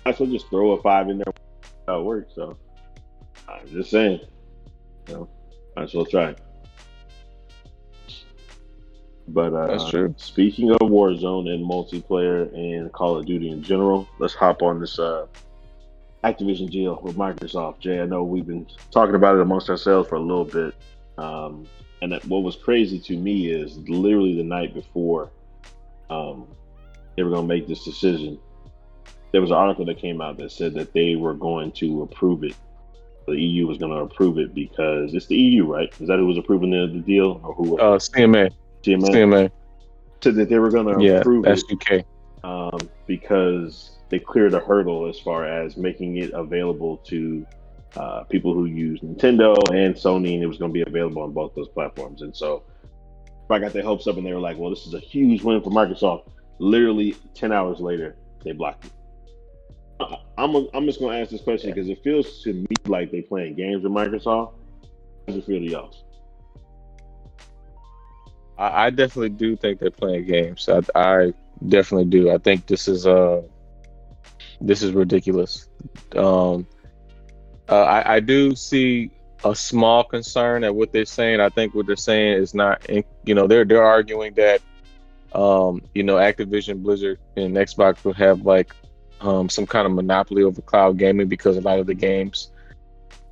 [0.06, 1.32] I should just throw a five in there.
[1.86, 2.34] How it works.
[2.34, 2.56] So,
[3.48, 4.20] I'm just saying.
[5.08, 5.28] You know,
[5.76, 6.34] as well try.
[9.28, 10.14] But uh, that's true.
[10.18, 14.98] Speaking of Warzone and multiplayer and Call of Duty in general, let's hop on this
[14.98, 15.26] uh,
[16.24, 17.80] Activision deal with Microsoft.
[17.80, 20.74] Jay, I know we've been talking about it amongst ourselves for a little bit.
[21.16, 21.66] Um,
[22.02, 25.30] and that, what was crazy to me is literally the night before
[26.10, 26.46] um,
[27.16, 28.38] they were going to make this decision,
[29.32, 32.44] there was an article that came out that said that they were going to approve
[32.44, 32.54] it.
[33.26, 35.88] The EU was going to approve it because it's the EU, right?
[35.98, 37.78] Is that who was approving the, the deal, or who?
[37.78, 38.50] Uh, CMA.
[38.84, 39.50] CMA, CMA.
[40.22, 41.62] said that they were going to yeah, approve it
[42.42, 47.46] Um, because they cleared a hurdle as far as making it available to
[47.96, 51.32] uh, people who use Nintendo and Sony, and it was going to be available on
[51.32, 52.22] both those platforms.
[52.22, 52.64] And so
[53.50, 55.62] I got their hopes up, and they were like, "Well, this is a huge win
[55.62, 58.92] for Microsoft." Literally ten hours later, they blocked it.
[60.36, 63.10] I'm a, I'm just going to ask this question because it feels to me like
[63.10, 64.54] they're playing games with Microsoft.
[64.82, 64.88] How
[65.28, 65.94] does it feel to y'all?
[68.58, 70.68] I, I definitely do think they're playing games.
[70.68, 71.32] I, I,
[71.68, 72.30] definitely do.
[72.30, 73.42] I think this is uh
[74.60, 75.68] this is ridiculous.
[76.16, 76.66] Um,
[77.68, 79.10] uh, I, I do see
[79.44, 81.40] a small concern at what they're saying.
[81.40, 82.86] I think what they're saying is not,
[83.24, 84.60] you know, they're they're arguing that,
[85.32, 88.74] um, you know, Activision, Blizzard, and Xbox will have like
[89.20, 92.50] um, some kind of monopoly over cloud gaming because a lot of the games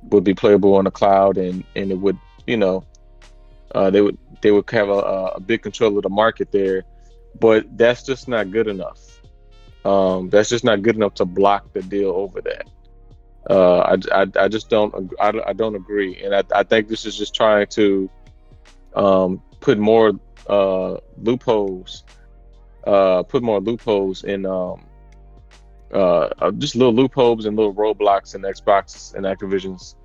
[0.03, 2.83] would be playable on the cloud, and and it would, you know,
[3.73, 4.99] uh, they would they would have a,
[5.37, 6.83] a big control of the market there.
[7.39, 8.99] But that's just not good enough.
[9.83, 12.69] Um, that's just not good enough to block the deal over that.
[13.49, 17.05] Uh, I, I, I, just don't I, I don't agree, and I, I think this
[17.05, 18.09] is just trying to
[18.95, 20.13] um, put more
[20.47, 22.05] uh, loopholes,
[22.87, 24.85] uh, put more loopholes in um,
[25.93, 29.97] uh, uh just little loopholes and little roadblocks in Xbox and Activision's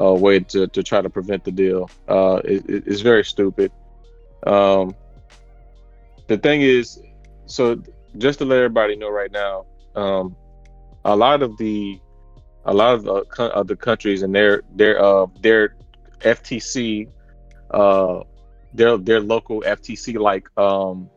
[0.00, 1.90] uh, way to, to try to prevent the deal.
[2.08, 3.72] It, it's very stupid.
[4.46, 4.94] Um,
[6.26, 7.00] the thing is,
[7.46, 7.82] so
[8.18, 10.36] just to let everybody know right now, um,
[11.04, 12.00] a lot of the
[12.66, 15.76] a lot of uh, co- other countries and their their uh their
[16.20, 17.08] FTC
[17.70, 18.20] uh
[18.72, 21.10] their their local FTC like um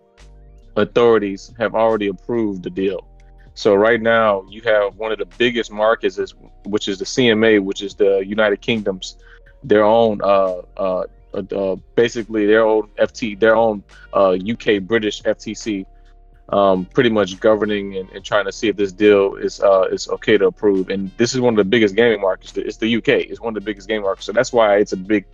[0.76, 3.08] authorities have already approved the deal.
[3.54, 6.36] So right now you have one of the biggest markets is
[6.66, 9.18] which is the CMA, which is the United Kingdom's
[9.64, 15.22] their own uh uh, uh, uh basically their own FT their own uh UK British
[15.24, 15.86] FTC
[16.50, 20.08] um, pretty much governing and, and, trying to see if this deal is uh, is
[20.08, 20.90] okay to approve.
[20.90, 22.56] And this is one of the biggest gaming markets.
[22.56, 23.10] It's the UK.
[23.10, 24.26] It's one of the biggest gaming markets.
[24.26, 25.26] So that's why it's a big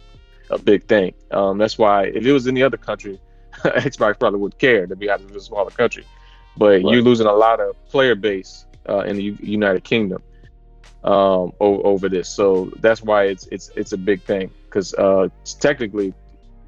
[0.50, 1.14] a big thing.
[1.32, 3.20] Um, that's why if it was any other country,
[3.64, 6.06] Xbox probably would care to be out of a smaller country.
[6.58, 6.82] But right.
[6.82, 10.22] you're losing a lot of player base uh, in the U- United Kingdom
[11.04, 12.30] um, o- over this.
[12.30, 16.14] So that's why it's it's it's a big thing because uh, technically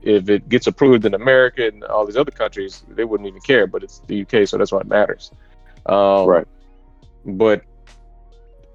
[0.01, 3.65] if it gets approved in America and all these other countries, they wouldn't even care.
[3.65, 5.31] But it's the UK, so that's why it matters.
[5.87, 6.47] Um, right.
[7.25, 7.63] But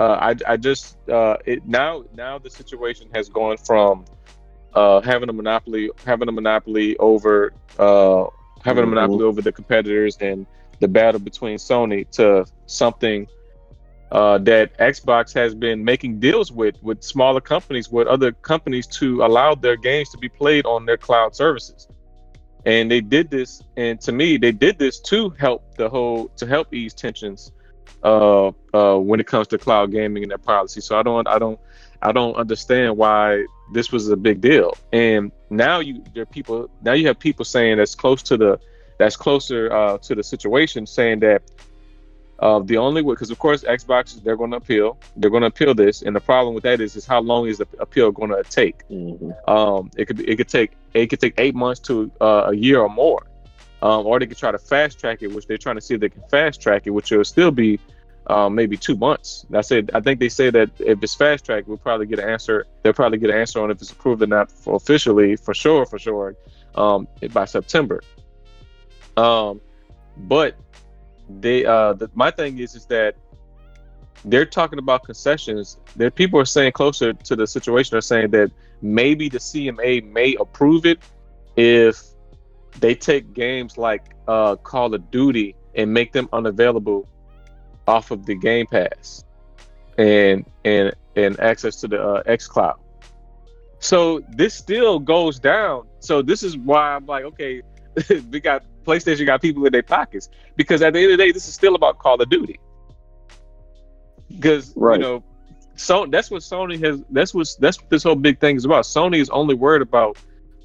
[0.01, 4.05] uh, I, I just uh, it now now the situation has gone from
[4.75, 8.25] uh, having a monopoly having a monopoly over uh,
[8.64, 8.92] having mm-hmm.
[8.92, 10.46] a monopoly over the competitors and
[10.81, 13.27] the battle between Sony to something
[14.12, 19.25] uh, that Xbox has been making deals with with smaller companies, with other companies to
[19.25, 21.88] allow their games to be played on their cloud services.
[22.66, 26.46] And they did this, and to me, they did this to help the whole to
[26.46, 27.53] help ease tensions
[28.03, 30.81] uh, uh, when it comes to cloud gaming and their policy.
[30.81, 31.59] So I don't, I don't,
[32.03, 34.75] I don't understand why this was a big deal.
[34.92, 38.59] And now you there are people now you have people saying that's close to the
[38.99, 41.42] that's closer uh, to the situation saying that
[42.40, 45.48] uh, the only way, because of course Xbox they're going to appeal, they're going to
[45.48, 48.31] appeal this, and the problem with that is, is how long is the appeal going
[48.31, 48.88] to take?
[48.88, 49.31] Mm-hmm.
[49.48, 52.81] Um, it could it could take it could take eight months to uh, a year
[52.81, 53.26] or more,
[53.83, 56.00] um, or they could try to fast track it, which they're trying to see if
[56.00, 57.79] they can fast track it, which will still be
[58.29, 59.44] um, maybe two months.
[59.53, 62.31] I said I think they say that if it's fast track, we'll probably get an
[62.31, 62.66] answer.
[62.83, 65.85] They'll probably get an answer on if it's approved or not for officially, for sure,
[65.85, 66.37] for sure,
[66.74, 68.00] um, by September.
[69.18, 69.61] Um,
[70.16, 70.57] but
[71.38, 73.16] they uh the, my thing is is that
[74.25, 75.79] they're talking about concessions.
[75.97, 78.51] There people are saying closer to the situation are saying that
[78.83, 80.99] maybe the CMA may approve it
[81.57, 82.03] if
[82.79, 87.09] they take games like uh, Call of Duty and make them unavailable
[87.88, 89.25] off of the Game Pass
[89.99, 92.79] and and and access to the uh, X Cloud.
[93.79, 95.88] So this still goes down.
[96.01, 97.62] So this is why I'm like, okay,
[98.31, 101.33] we got PlayStation got people in their pockets because at the end of the day,
[101.33, 102.59] this is still about Call of Duty.
[104.29, 104.99] Because right.
[104.99, 105.25] you know,
[105.77, 107.03] so that's what Sony has.
[107.11, 108.85] That's what that's what this whole big thing is about.
[108.85, 110.19] Sony is only worried about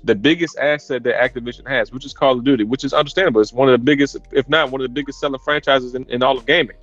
[0.03, 3.41] the biggest asset that Activision has, which is Call of Duty, which is understandable.
[3.41, 6.21] It's one of the biggest, if not one of the biggest selling franchises in, in
[6.21, 6.77] all of gaming.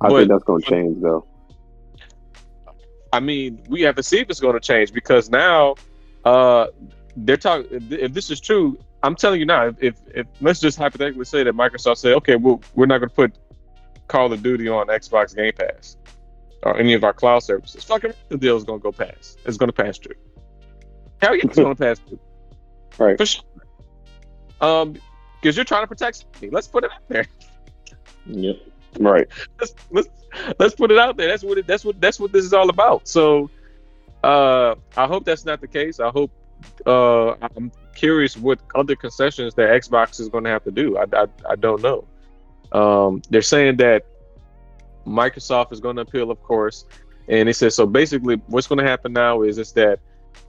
[0.00, 1.26] I but, think that's going to change, though.
[3.12, 5.74] I mean, we have to see if it's going to change because now
[6.24, 6.66] uh,
[7.16, 7.66] they're talking.
[7.90, 11.42] If this is true, I'm telling you now, if, if, if let's just hypothetically say
[11.42, 13.38] that Microsoft say, okay, well, we're not going to put
[14.08, 15.96] Call of Duty on Xbox Game Pass
[16.62, 19.38] or any of our cloud services, fucking the deal is going to go past.
[19.46, 20.16] It's going to pass through.
[21.22, 22.20] Hell yeah, it's going to pass through.
[22.98, 23.16] Right.
[23.16, 23.44] For sure.
[24.60, 24.96] Um,
[25.40, 26.50] because you're trying to protect me.
[26.50, 27.24] Let's put it out there.
[28.26, 28.56] Yep.
[28.98, 29.26] Right.
[29.58, 30.08] Let's, let's
[30.58, 31.28] let's put it out there.
[31.28, 33.08] That's what it, that's what that's what this is all about.
[33.08, 33.48] So,
[34.22, 36.00] uh, I hope that's not the case.
[36.00, 36.30] I hope
[36.86, 40.96] uh, I'm curious what other concessions that Xbox is going to have to do.
[40.98, 42.06] I, I, I don't know.
[42.72, 44.06] Um, they're saying that
[45.06, 46.84] Microsoft is going to appeal, of course,
[47.28, 47.86] and he says so.
[47.86, 49.98] Basically, what's going to happen now is is that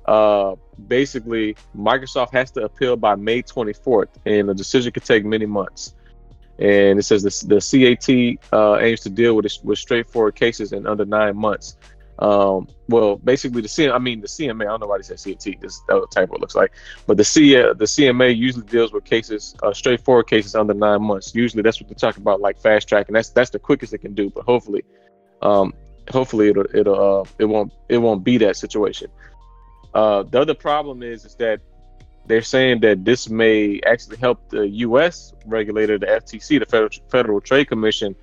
[0.05, 0.55] uh,
[0.87, 5.95] basically Microsoft has to appeal by May 24th, and the decision could take many months.
[6.59, 10.85] and it says the, the CAT uh, aims to deal with with straightforward cases in
[10.85, 11.77] under nine months.
[12.21, 14.61] Um, well, basically the CM, I mean the CMA.
[14.61, 16.71] I don't know why they said CMT, This of it looks like,
[17.07, 21.01] but the C uh, the CMA usually deals with cases, uh, straightforward cases under nine
[21.01, 21.33] months.
[21.33, 23.99] Usually that's what they talk about, like fast track, and that's that's the quickest it
[23.99, 24.29] can do.
[24.29, 24.83] But hopefully,
[25.41, 25.73] um,
[26.11, 29.09] hopefully it'll it'll uh, it won't it won't be that situation.
[29.95, 31.59] Uh, the other problem is is that
[32.27, 35.33] they're saying that this may actually help the U.S.
[35.47, 38.15] regulator, the FTC, the Federal, Federal Trade Commission,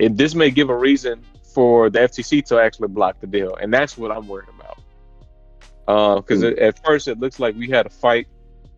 [0.00, 1.22] and this may give a reason
[1.54, 6.22] for the FTC to actually block the deal, and that's what I'm worried about.
[6.22, 6.62] Because uh, mm.
[6.62, 8.26] at first it looks like we had a fight.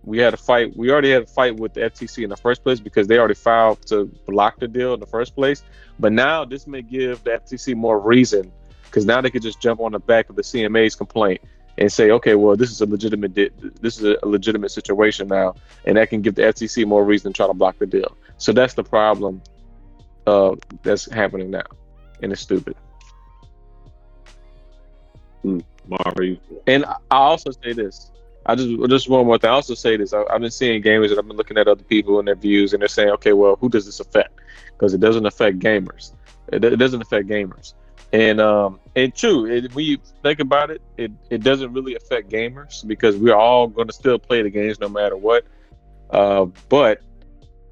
[0.02, 0.76] We had a fight.
[0.76, 3.34] We already had a fight with the FTC in the first place because they already
[3.34, 5.64] filed to block the deal in the first place.
[5.98, 8.52] But now this may give the FTC more reason
[8.84, 11.40] because now they could just jump on the back of the CMA's complaint
[11.78, 15.54] and say, okay, well, this is a legitimate di- this is a legitimate situation now,
[15.84, 18.16] and that can give the FTC more reason to try to block the deal.
[18.38, 19.42] So that's the problem
[20.26, 21.66] uh, that's happening now,
[22.22, 22.76] and it's stupid.
[25.44, 26.37] Mm, Mario.
[26.66, 28.11] And I also say this.
[28.44, 29.50] I just just one more thing.
[29.50, 30.12] I also say this.
[30.12, 32.72] I, have been seeing gamers and I've been looking at other people and their views,
[32.72, 34.38] and they're saying, okay, well, who does this affect?
[34.72, 36.12] Because it doesn't affect gamers.
[36.52, 37.74] It, it doesn't affect gamers.
[38.12, 42.31] And um, and true, it, when you think about it, it, it doesn't really affect
[42.31, 45.44] gamers because we're all going to still play the games no matter what.
[46.11, 47.00] Uh, but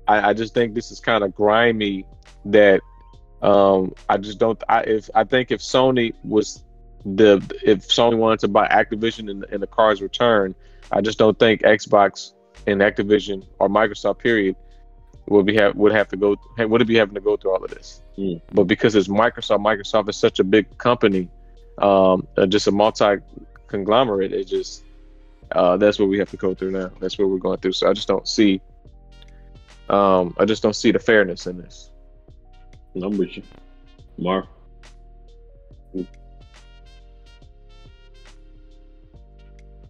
[0.08, 2.04] I, I just think this is kind of grimy.
[2.46, 2.80] That
[3.44, 4.60] um, I just don't.
[4.68, 6.64] I if I think if Sony was
[7.04, 10.54] the if Sony wanted to buy Activision in, and the car's return,
[10.90, 12.32] I just don't think Xbox
[12.66, 14.56] and Activision or Microsoft period
[15.26, 17.62] would be have would have to go would it be having to go through all
[17.62, 18.02] of this.
[18.16, 18.40] Mm.
[18.52, 21.28] But because it's Microsoft, Microsoft is such a big company,
[21.78, 23.16] um, uh, just a multi
[23.66, 24.32] conglomerate.
[24.32, 24.84] It just
[25.52, 26.90] uh, that's what we have to go through now.
[26.98, 27.72] That's what we're going through.
[27.72, 28.62] So I just don't see,
[29.90, 31.90] um, I just don't see the fairness in this.
[33.02, 33.42] I'm with you,
[34.18, 34.46] Mark.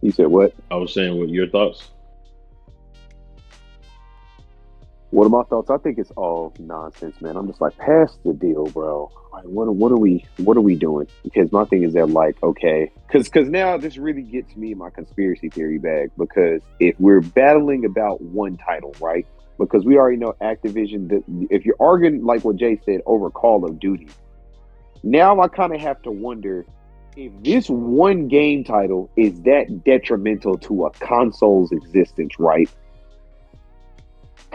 [0.01, 0.53] You said what?
[0.69, 1.89] I was saying, what your thoughts?
[5.09, 5.69] What are my thoughts?
[5.69, 7.37] I think it's all nonsense, man.
[7.37, 9.09] I'm just like, pass the deal, bro.
[9.31, 11.07] Like, what what are we what are we doing?
[11.23, 14.89] Because my thing is they're like, okay, because because now this really gets me my
[14.89, 16.11] conspiracy theory bag.
[16.17, 19.25] Because if we're battling about one title, right?
[19.57, 21.23] Because we already know Activision.
[21.49, 24.09] If you're arguing like what Jay said over Call of Duty,
[25.03, 26.65] now I kind of have to wonder
[27.15, 32.69] if this one game title is that detrimental to a console's existence, right?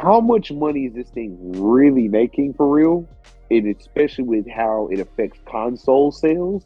[0.01, 3.07] how much money is this thing really making for real?
[3.51, 6.65] And especially with how it affects console sales.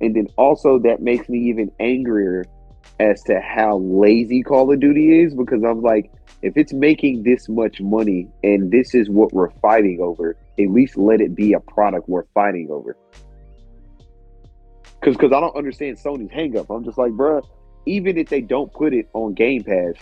[0.00, 2.44] And then also that makes me even angrier
[2.98, 6.10] as to how lazy Call of Duty is because I'm like,
[6.44, 10.98] if it's making this much money and this is what we're fighting over, at least
[10.98, 12.98] let it be a product we're fighting over.
[15.00, 16.66] Because because I don't understand Sony's hangup.
[16.68, 17.42] I'm just like, bruh,
[17.86, 19.94] even if they don't put it on Game Pass,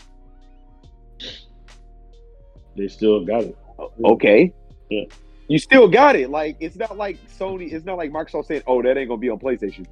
[2.76, 3.56] they still got it.
[3.78, 4.52] Uh, okay.
[4.90, 5.04] Yeah.
[5.46, 6.28] You still got it.
[6.28, 7.72] Like it's not like Sony.
[7.72, 9.86] It's not like Microsoft saying, "Oh, that ain't gonna be on PlayStation."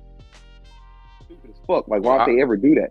[1.25, 1.87] Stupid as fuck.
[1.87, 2.91] Like, why would they ever do that?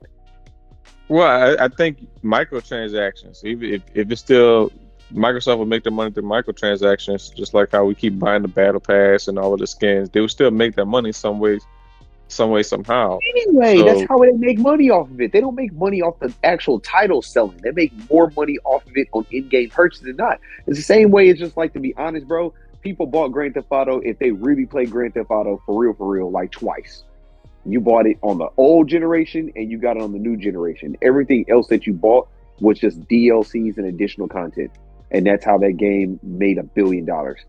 [1.09, 3.43] Well, I, I think microtransactions.
[3.43, 4.71] Even if, if it's still
[5.13, 8.79] Microsoft will make their money through microtransactions, just like how we keep buying the battle
[8.79, 10.09] pass and all of the skins.
[10.09, 11.65] They will still make their money some ways
[12.27, 13.17] some way somehow.
[13.35, 15.31] Anyway, so, that's how they make money off of it.
[15.31, 17.57] They don't make money off the actual title selling.
[17.57, 20.39] They make more money off of it on in-game purchases than not.
[20.67, 21.29] It's the same way.
[21.29, 22.53] It's just like to be honest, bro.
[22.81, 26.07] People bought Grand Theft Auto if they really played Grand Theft Auto for real, for
[26.07, 27.03] real, like twice.
[27.65, 30.95] You bought it on the old generation and you got it on the new generation.
[31.01, 34.71] Everything else that you bought was just DLCs and additional content.
[35.11, 37.39] And that's how that game made a billion dollars.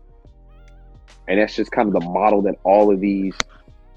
[1.27, 3.35] And that's just kind of the model that all of these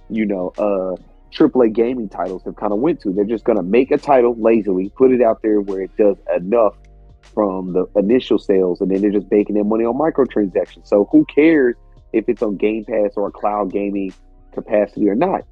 [0.09, 0.97] you know, uh,
[1.33, 3.13] AAA gaming titles have kind of went to.
[3.13, 6.17] They're just going to make a title lazily, put it out there where it does
[6.37, 6.75] enough
[7.23, 10.87] from the initial sales, and then they're just making their money on microtransactions.
[10.87, 11.75] So who cares
[12.13, 14.13] if it's on Game Pass or a cloud gaming
[14.53, 15.43] capacity or not?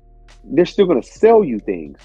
[0.44, 1.98] They're still going to sell you things,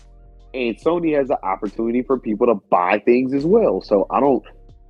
[0.53, 3.81] and Sony has an opportunity for people to buy things as well.
[3.81, 4.43] So I don't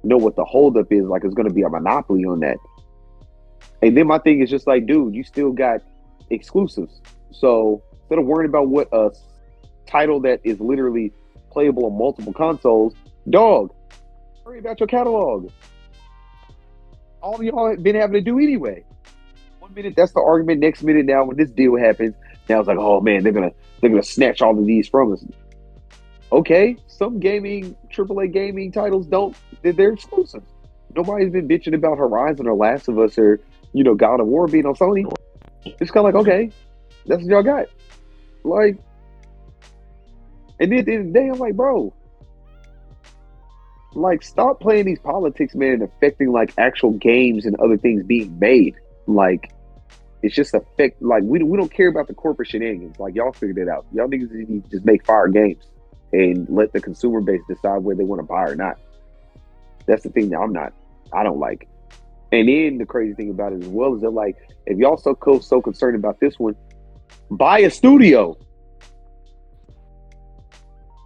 [0.03, 1.05] know what the holdup is.
[1.05, 2.57] Like it's going to be a monopoly on that.
[3.81, 5.81] And then my thing is just like, dude, you still got
[6.29, 7.01] exclusives.
[7.31, 9.11] So instead of worrying about what a
[9.85, 11.11] title that is literally
[11.51, 12.93] playable on multiple consoles,
[13.29, 13.73] dog,
[14.45, 15.51] worry about your catalog.
[17.21, 18.83] All y'all been having to do anyway.
[19.59, 20.61] One minute that's the argument.
[20.61, 22.15] Next minute now, when this deal happens,
[22.49, 25.23] now was like, oh man, they're gonna they're gonna snatch all of these from us.
[26.31, 30.43] Okay, some gaming AAA gaming titles don't they're, they're exclusive.
[30.95, 33.39] Nobody's been bitching about Horizon or Last of Us or
[33.73, 35.09] you know God of War being on Sony.
[35.65, 36.51] It's kind of like okay,
[37.05, 37.67] that's what y'all got.
[38.43, 38.77] Like,
[40.59, 41.93] and then at the end of the day, I'm like, bro,
[43.93, 48.37] like stop playing these politics, man, and affecting like actual games and other things being
[48.39, 48.75] made.
[49.07, 49.51] Like,
[50.23, 52.99] it's just a affect like we we don't care about the corporate shenanigans.
[52.99, 53.85] Like y'all figured it out.
[53.93, 55.63] Y'all niggas need to just make fire games
[56.13, 58.77] and let the consumer base decide where they want to buy or not.
[59.85, 60.73] That's the thing that I'm not.
[61.13, 61.67] I don't like.
[62.31, 65.15] And then the crazy thing about it as well is that like if y'all so
[65.15, 66.55] co- so concerned about this one,
[67.31, 68.37] buy a studio.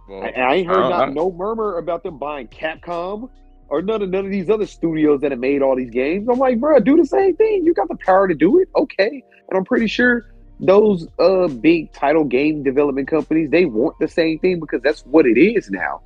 [0.08, 3.28] Well, I, I ain't heard I- no murmur about them buying Capcom
[3.68, 6.28] or none of none of these other studios that have made all these games.
[6.28, 7.64] I'm like, bro, do the same thing.
[7.64, 9.22] You got the power to do it, okay?
[9.48, 10.26] And I'm pretty sure
[10.60, 15.26] those uh big title game development companies they want the same thing because that's what
[15.26, 16.00] it is now.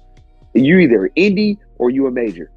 [0.55, 2.51] You either indie or you a major.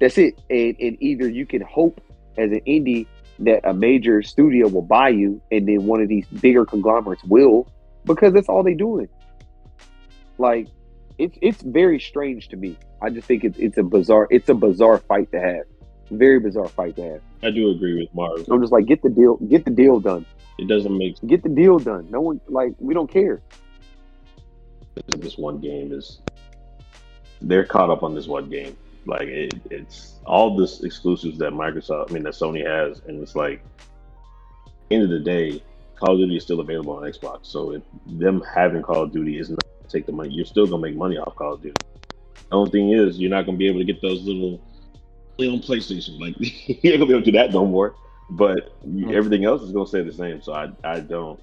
[0.00, 0.40] That's it.
[0.48, 2.00] And, and either you can hope
[2.38, 3.06] as an indie
[3.40, 7.70] that a major studio will buy you, and then one of these bigger conglomerates will,
[8.04, 9.08] because that's all they doing.
[10.38, 10.68] Like,
[11.18, 12.76] it's it's very strange to me.
[13.02, 15.64] I just think it's it's a bizarre it's a bizarre fight to have.
[16.10, 17.20] Very bizarre fight to have.
[17.42, 18.48] I do agree with Marv.
[18.48, 20.24] I'm just like, get the deal, get the deal done,
[20.58, 22.10] It doesn't make sense get the deal done.
[22.10, 23.42] No one like we don't care.
[25.06, 26.20] this one game is
[27.42, 28.76] they're caught up on this one game.
[29.06, 33.34] Like it, it's all this exclusives that Microsoft, I mean that Sony has, and it's
[33.34, 33.62] like
[34.90, 35.62] end of the day,
[35.96, 37.46] Call of Duty is still available on Xbox.
[37.46, 40.30] So if them having Call of Duty is not take the money.
[40.30, 41.74] You're still gonna make money off Call of Duty.
[42.50, 44.60] The only thing is you're not gonna be able to get those little
[45.38, 46.18] only on PlayStation.
[46.20, 46.34] Like
[46.84, 47.94] you're gonna be able to do that no more.
[48.30, 49.16] But you- mm-hmm.
[49.16, 50.42] everything else is gonna stay the same.
[50.42, 51.40] So I I don't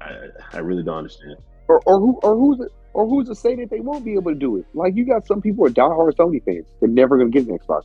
[0.00, 1.36] I I really don't understand.
[1.68, 4.32] Or or who or who's it or who's to say that they won't be able
[4.32, 4.66] to do it?
[4.74, 6.66] Like you got some people who are diehard Sony fans.
[6.80, 7.82] They're never gonna get an Xbox.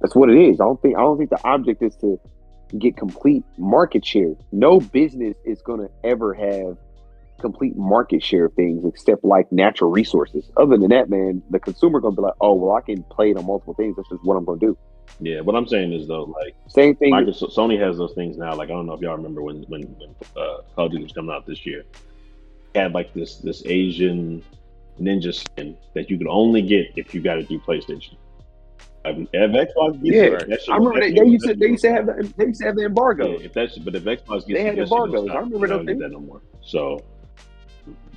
[0.00, 0.60] That's what it is.
[0.60, 2.18] I don't think I don't think the object is to
[2.78, 4.34] get complete market share.
[4.50, 6.76] No business is gonna ever have
[7.42, 10.50] complete market share of things except like natural resources.
[10.56, 13.36] Other than that, man, the consumer gonna be like, oh well, I can play it
[13.36, 13.96] on multiple things.
[13.96, 14.78] That's just what I'm gonna do.
[15.20, 17.12] Yeah, what I'm saying is though, like Same thing.
[17.12, 18.54] Microsoft, Sony has those things now.
[18.54, 21.12] Like I don't know if y'all remember when when, when uh, Call of Duty was
[21.12, 21.84] coming out this year,
[22.74, 24.42] had like this this Asian
[25.00, 28.16] ninja skin that you could only get if you got it through PlayStation.
[29.04, 31.92] Like, if Xbox gets Yeah, it, I remember they, they used to they used to
[31.92, 33.32] have the, they used to have the embargo.
[33.32, 35.30] Yeah, if that's but if Xbox gets They had that shit will embargoes.
[35.30, 36.40] I remember those get that no more.
[36.60, 37.00] So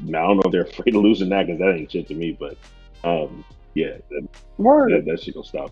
[0.04, 2.14] now I don't know if they're afraid of losing that because that ain't shit to
[2.16, 2.38] me.
[2.40, 2.58] But
[3.04, 3.44] um,
[3.74, 4.92] yeah, that, Word.
[4.92, 5.72] that, that shit gonna stop.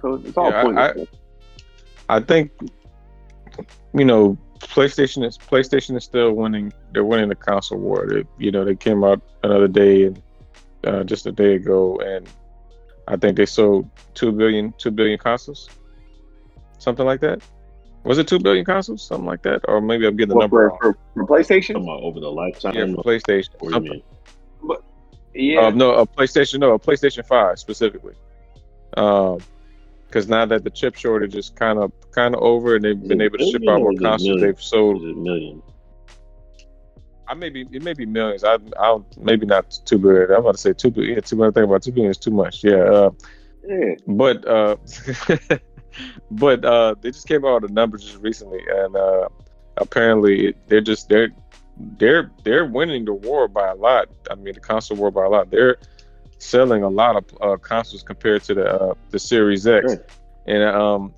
[0.00, 0.62] So it's all Yeah, I-
[0.92, 1.08] pointless.
[2.08, 2.50] I think
[3.94, 6.72] you know PlayStation is PlayStation is still winning.
[6.92, 8.06] They're winning the console war.
[8.08, 10.22] They, you know, they came out another day and
[10.86, 12.28] uh, just a day ago, and
[13.08, 15.68] I think they sold two billion two billion consoles,
[16.78, 17.42] something like that.
[18.04, 20.70] Was it two billion consoles, something like that, or maybe I'm getting the Well, number
[20.80, 20.94] for, wrong?
[21.14, 22.74] for, for PlayStation, Come on, over the lifetime.
[22.74, 23.50] Yeah, for PlayStation.
[23.58, 24.02] What do you Something.
[24.64, 24.76] mean?
[25.34, 26.58] yeah, Uh, no, a PlayStation.
[26.58, 28.14] No, a PlayStation Five specifically.
[28.96, 29.38] Um,
[30.06, 33.08] because now that the chip shortage is kind of kind of over, and they've Is
[33.08, 34.46] been able to ship out more consoles, million?
[34.46, 35.62] they've sold Is it million?
[37.28, 38.44] I may be it may be millions.
[38.44, 40.30] I I'll maybe not two billion.
[40.32, 41.14] I'm about to say two billion.
[41.14, 41.54] Yeah, two billion.
[41.54, 42.62] Think about two billion is too much.
[42.62, 42.82] Yeah.
[42.82, 43.10] Uh,
[43.66, 43.94] yeah.
[44.06, 44.76] but uh,
[46.30, 49.28] but uh, they just came out with the numbers just recently, and uh,
[49.76, 51.30] apparently they're just they're
[51.98, 54.08] they're they're winning the war by a lot.
[54.30, 55.50] I mean, the console war by a lot.
[55.50, 55.76] They're
[56.38, 60.00] selling a lot of uh, consoles compared to the uh, the Series X, Right.
[60.46, 61.14] and um.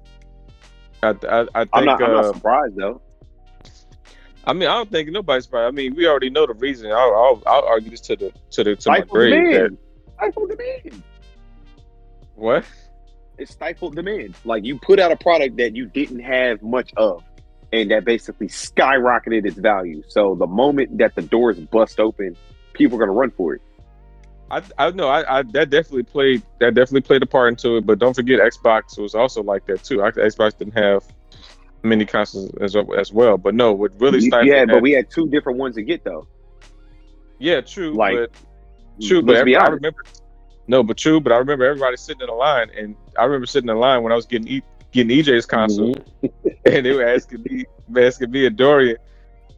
[1.02, 2.02] I, I, I think I'm not.
[2.02, 3.02] I'm uh, not surprised though.
[4.46, 5.68] I mean, I don't think nobody's surprised.
[5.68, 6.90] I mean, we already know the reason.
[6.90, 9.30] I'll, I'll, I'll argue this to the to the to my Stifled grave.
[9.32, 9.78] That, demand.
[10.16, 11.02] Stifled demand.
[12.34, 12.64] what?
[13.38, 14.34] It's stifled demand.
[14.44, 17.22] Like you put out a product that you didn't have much of,
[17.72, 20.02] and that basically skyrocketed its value.
[20.08, 22.36] So the moment that the doors bust open,
[22.74, 23.62] people are gonna run for it.
[24.50, 27.86] I I know I, I that definitely played that definitely played a part into it.
[27.86, 30.02] But don't forget, Xbox was also like that too.
[30.02, 31.02] I- Xbox didn't have
[31.82, 33.36] many consoles as, as well.
[33.36, 36.04] But no, what really stifled yeah, that- but we had two different ones to get
[36.04, 36.26] though.
[37.38, 38.30] yeah, true, like, but
[39.02, 40.04] true, but every- I remember
[40.66, 43.68] no, but true, but I remember everybody sitting in a line, and I remember sitting
[43.68, 44.62] in line when I was getting e,
[44.92, 45.94] getting EJ's console.
[46.22, 46.32] Mhm.
[46.66, 47.64] and they were asking me,
[48.00, 48.96] asking me and Dorian,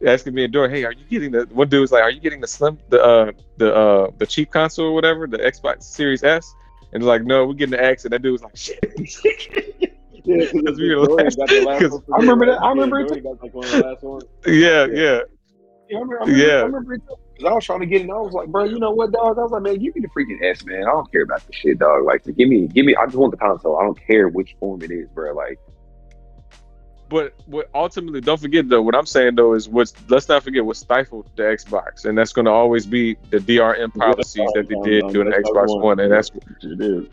[0.07, 1.47] asking me and Dorian, hey, are you getting the?
[1.53, 4.51] One dude was like, are you getting the slim, the uh, the uh, the cheap
[4.51, 6.55] console or whatever, the Xbox Series S?
[6.93, 8.05] And they're like, no, we're getting the X.
[8.05, 8.79] And that dude was like, shit.
[10.29, 13.55] Yeah, Because we were last- because- I remember that- I remember it Dory got like
[13.55, 14.25] one of the last ones.
[14.45, 15.21] yeah, yeah,
[15.89, 16.55] Yeah, I remember, I remember, Yeah.
[16.55, 17.15] I remember it too.
[17.39, 18.05] Cause I was trying to get it.
[18.05, 19.39] And I was like, bro, you know what, dog?
[19.39, 20.83] I was like, man, give me the freaking S, man.
[20.83, 22.05] I don't care about the shit, dog.
[22.05, 22.95] Like, give me, give me.
[22.97, 23.79] I just want the console.
[23.79, 25.35] I don't care which form it is, bro.
[25.35, 25.59] Like,
[27.09, 28.83] but what ultimately, don't forget though.
[28.83, 29.95] What I'm saying though is what's.
[30.09, 33.95] Let's not forget what stifled the Xbox, and that's going to always be the DRM
[33.95, 37.07] policies that they did during the Xbox One, and that's what it is.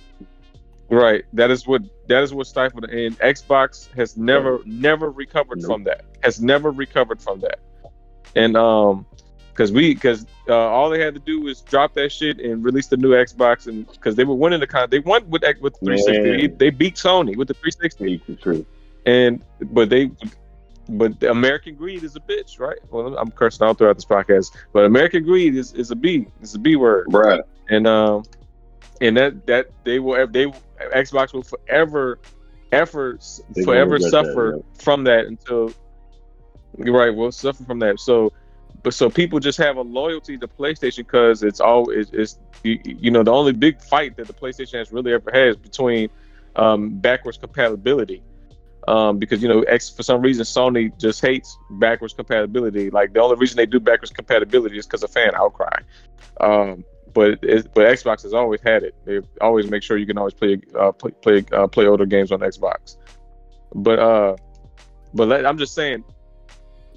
[0.89, 1.23] Right.
[1.33, 2.85] That is what that is what stifled.
[2.85, 5.71] And Xbox has never never recovered Nope.
[5.71, 6.05] from that.
[6.23, 7.59] Has never recovered from that.
[8.35, 9.05] And um
[9.53, 12.87] because we because uh, all they had to do was drop that shit and release
[12.87, 16.21] the new Xbox and because they were winning the con they won with with 360
[16.23, 16.37] Man.
[16.39, 18.65] They- they beat Sony with the 360 Speak the truth.
[19.05, 19.41] and
[19.71, 20.11] but they
[20.89, 22.77] but the American greed is a bitch right?
[22.89, 26.55] Well I'm cursing all throughout this podcast but American greed is, is a B it's
[26.55, 27.07] a B word.
[27.09, 27.39] Bro,
[27.69, 28.23] and um
[29.01, 30.45] and that that they will they
[30.93, 32.19] Xbox will forever
[32.71, 35.71] efforts forever suffer that, from that until
[36.79, 37.99] right will suffer from that.
[37.99, 38.33] So
[38.83, 42.79] but so people just have a loyalty to PlayStation because it's all it's, it's you,
[42.83, 46.09] you know the only big fight that the PlayStation has really ever had is between
[46.55, 48.21] um, backwards compatibility
[48.87, 52.89] um, because you know X for some reason Sony just hates backwards compatibility.
[52.89, 55.79] Like the only reason they do backwards compatibility is because of fan outcry.
[56.41, 58.95] Um, but it, but Xbox has always had it.
[59.05, 62.31] They always make sure you can always play uh, play play, uh, play older games
[62.31, 62.97] on Xbox.
[63.73, 64.35] But uh,
[65.13, 66.03] but let, I'm just saying,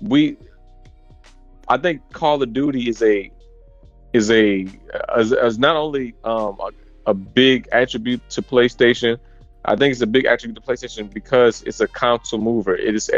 [0.01, 0.37] we.
[1.69, 3.31] I think Call of Duty is a
[4.12, 4.67] is a
[5.14, 6.71] as, as not only um, a,
[7.11, 9.19] a big attribute to PlayStation.
[9.69, 12.77] I think it's a big attribute to PlayStation because it's a console mover.
[12.77, 13.11] It is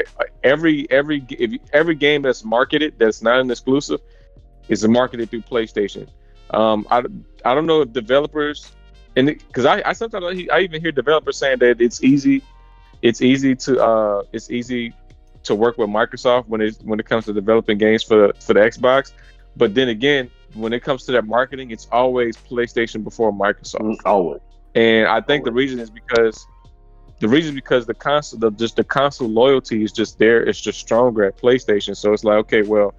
[0.42, 4.00] every every if you, every game that's marketed that's not an exclusive
[4.68, 6.08] is marketed through PlayStation.
[6.50, 7.02] Um, I,
[7.44, 8.72] I don't know if developers
[9.16, 12.42] and because I, I sometimes I even hear developers saying that it's easy
[13.02, 14.94] it's easy to uh it's easy
[15.48, 18.60] to work with Microsoft when it when it comes to developing games for for the
[18.60, 19.12] Xbox,
[19.56, 23.80] but then again when it comes to that marketing, it's always PlayStation before Microsoft.
[23.82, 24.40] Mm, Always.
[24.74, 26.46] And I think the reason is because
[27.20, 30.42] the reason is because the console, the, just the console loyalty is just there.
[30.42, 31.96] It's just stronger at PlayStation.
[31.96, 32.94] So it's like, okay, well,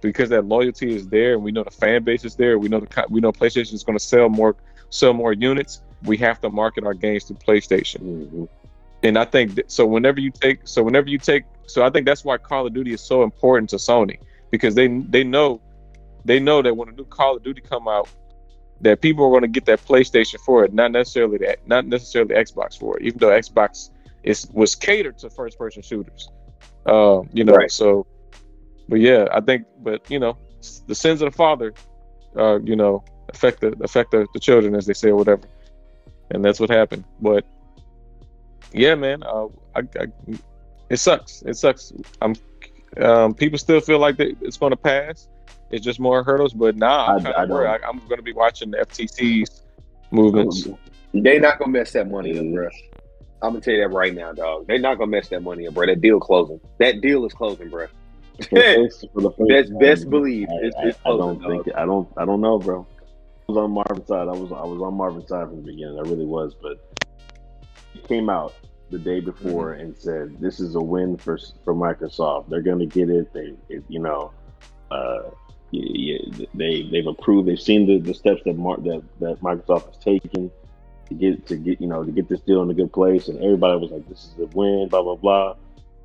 [0.00, 2.80] because that loyalty is there, and we know the fan base is there, we know
[2.80, 4.56] the we know PlayStation is going to sell more
[4.90, 5.82] sell more units.
[6.04, 8.00] We have to market our games to PlayStation.
[8.00, 8.48] Mhm.
[9.02, 9.86] And I think that, so.
[9.86, 12.92] Whenever you take, so whenever you take, so I think that's why Call of Duty
[12.92, 14.18] is so important to Sony
[14.50, 15.60] because they they know
[16.24, 18.08] they know that when a new Call of Duty come out,
[18.80, 22.34] that people are going to get that PlayStation for it, not necessarily that, not necessarily
[22.34, 23.04] Xbox for it.
[23.04, 23.90] Even though Xbox
[24.22, 26.28] is was catered to first person shooters,
[26.86, 27.54] um, you know.
[27.54, 27.70] Right.
[27.70, 28.06] So,
[28.88, 30.36] but yeah, I think, but you know,
[30.86, 31.74] the sins of the father,
[32.36, 35.42] uh, you know, affect the affect the, the children as they say or whatever,
[36.30, 37.04] and that's what happened.
[37.20, 37.44] But
[38.72, 40.06] yeah, man, uh, I, I,
[40.90, 41.42] it sucks.
[41.42, 41.92] It sucks.
[42.22, 42.34] I'm.
[43.00, 45.28] Um, people still feel like that it's going to pass.
[45.70, 47.42] It's just more hurdles, but nah, I'm I- I.
[47.42, 49.62] I, I'm going to be watching the FTC's
[50.12, 50.68] movements.
[51.12, 52.68] They're not gonna mess that money up, bro.
[53.42, 54.66] I'm gonna tell you that right now, dog.
[54.66, 55.86] They're not gonna mess that money up, bro.
[55.86, 56.60] That deal closing.
[56.80, 57.86] That deal is closing, bro.
[57.86, 58.60] For the
[58.90, 61.76] first- for the first Best- best believe I, it's- I- it's I don't closing, think
[61.76, 62.86] I don't I don't know, bro.
[63.48, 64.28] I was on Marvin's side.
[64.28, 65.98] I was I was on Marvin's side from the beginning.
[65.98, 66.78] I really was, but
[67.94, 68.54] it came out
[68.90, 69.80] the day before Mm-hmm.
[69.80, 72.48] and said this is a win for for Microsoft.
[72.48, 73.32] They're going to get it.
[73.32, 74.30] They it, you know.
[74.90, 75.22] Uh,
[75.72, 77.48] y- y- they they've approved.
[77.48, 80.50] They've seen the, the steps that Mar- that that Microsoft has taken
[81.08, 83.42] to get to get you know to get this deal in a good place, and
[83.42, 85.56] everybody was like, "This is a win." Blah blah blah.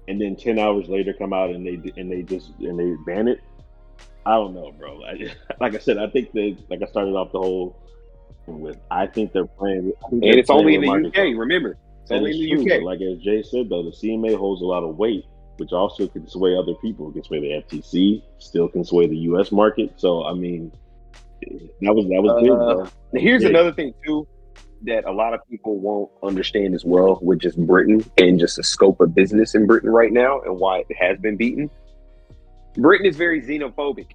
[0.07, 3.27] And then ten hours later, come out and they and they just and they ban
[3.27, 3.41] it.
[4.25, 5.03] I don't know, bro.
[5.03, 5.27] I,
[5.59, 7.75] like I said, I think they like I started off the whole
[8.47, 8.77] with.
[8.89, 11.09] I think they're playing, I think And they're it's only in the Microsoft.
[11.33, 11.37] UK.
[11.39, 11.77] Remember,
[12.11, 12.83] it's only in true, the but UK.
[12.83, 15.25] like as Jay said, though, the CMA holds a lot of weight,
[15.57, 17.09] which also can sway other people.
[17.09, 19.51] It can sway the FTC, still can sway the U.S.
[19.51, 19.93] market.
[19.97, 20.71] So I mean,
[21.41, 22.45] that was that was Uh,
[22.75, 22.83] bro.
[23.13, 23.49] Now, here's Yeah.
[23.49, 24.27] another thing too
[24.83, 28.63] that a lot of people won't understand as well with just Britain and just the
[28.63, 31.69] scope of business in Britain right now and why it has been beaten.
[32.75, 34.05] Britain is very xenophobic.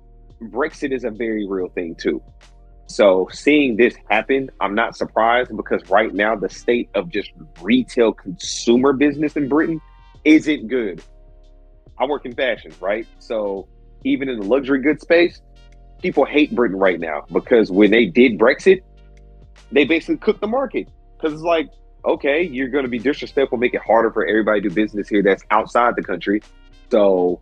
[0.44, 2.22] Brexit is a very real thing too.
[2.86, 7.30] So seeing this happen, I'm not surprised because right now the state of just
[7.60, 9.80] retail consumer business in Britain
[10.24, 11.02] isn't good.
[11.98, 13.06] I work in fashion, right?
[13.18, 13.68] So
[14.04, 15.40] even in the luxury goods space,
[16.02, 18.82] people hate Britain right now because when they did Brexit,
[19.72, 21.70] they basically cooked the market because it's like,
[22.04, 25.22] okay, you're going to be disrespectful, make it harder for everybody to do business here
[25.22, 26.42] that's outside the country.
[26.90, 27.40] So,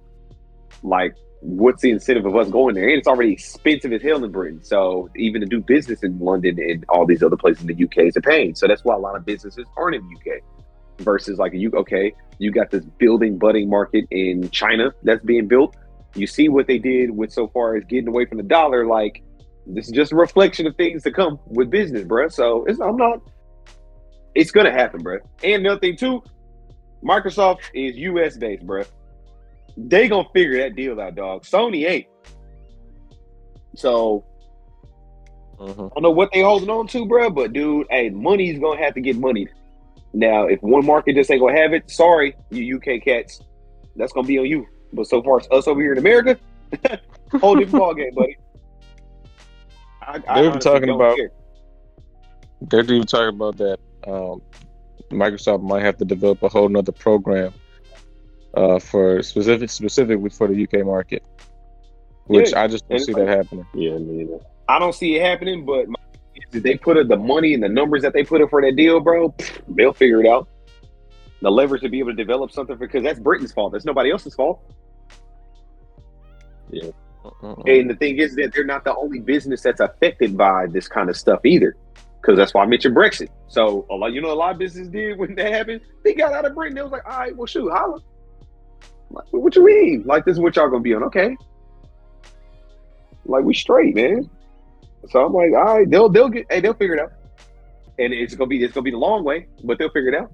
[0.83, 2.89] like, what's the incentive of us going there?
[2.89, 4.63] And it's already expensive as hell in Britain.
[4.63, 8.07] So, even to do business in London and all these other places in the UK
[8.07, 8.55] is a pain.
[8.55, 10.43] So, that's why a lot of businesses aren't in the UK
[11.01, 11.71] versus like you.
[11.75, 15.77] Okay, you got this building, budding market in China that's being built.
[16.15, 18.87] You see what they did with so far as getting away from the dollar.
[18.87, 19.23] Like
[19.67, 22.29] this is just a reflection of things to come with business, bro.
[22.29, 23.21] So it's I'm not.
[24.35, 25.19] It's gonna happen, bro.
[25.43, 26.23] And another thing too,
[27.05, 28.37] Microsoft is U.S.
[28.37, 28.85] based, bro.
[29.77, 31.45] They gonna figure that deal out, dog.
[31.45, 32.07] Sony ain't.
[33.77, 34.25] So
[35.59, 35.71] Mhm.
[35.71, 37.31] I don't know what they holding on to, bro.
[37.31, 39.49] But dude, hey, money's gonna have to get moneyed.
[40.13, 43.41] Now, if one market just ain't gonna have it, sorry, you UK cats,
[43.97, 44.67] that's gonna be on you.
[44.93, 46.39] But so far as us over here in America,
[47.41, 48.37] whole different ball game, buddy.
[50.03, 51.31] I, I They were honestly talking about- care.
[52.63, 53.79] They're even talking about that.
[54.07, 54.41] Um,
[55.11, 57.53] Microsoft might have to develop a whole nother program
[58.55, 61.23] uh, for specific specifically for the UK market,
[62.27, 63.67] which Yeah, I just don't and- see that happening.
[63.75, 64.39] Yeah, me either.
[64.69, 65.97] I don't see it happening, but my,
[66.35, 68.77] if they put in the money and the numbers that they put in for that
[68.77, 70.49] deal, bro, pff, they'll figure it out.
[71.41, 73.73] The leverage to be able to develop something because that's Britain's fault.
[73.73, 74.63] That's nobody else's fault.
[76.73, 77.81] Mm-mm.
[77.81, 81.11] And the thing is that they're not the only business that's affected by this kind
[81.11, 81.77] of stuff either.
[82.21, 83.29] Because that's why I mentioned Brexit.
[83.49, 85.81] So a lot, you know, a lot of businesses did when that happened.
[86.05, 86.77] They got out of Britain.
[86.77, 87.99] They was like, all right, well, shoot, holla.
[89.13, 90.05] Like, what you mean?
[90.07, 91.05] Like this is what y'all gonna be on?
[91.05, 91.37] Okay.
[93.25, 94.29] Like we straight, man.
[95.11, 97.13] So I'm like, all right, they'll they'll get, hey, they'll figure it out.
[97.99, 100.33] And it's gonna be it's gonna be the long way, but they'll figure it out.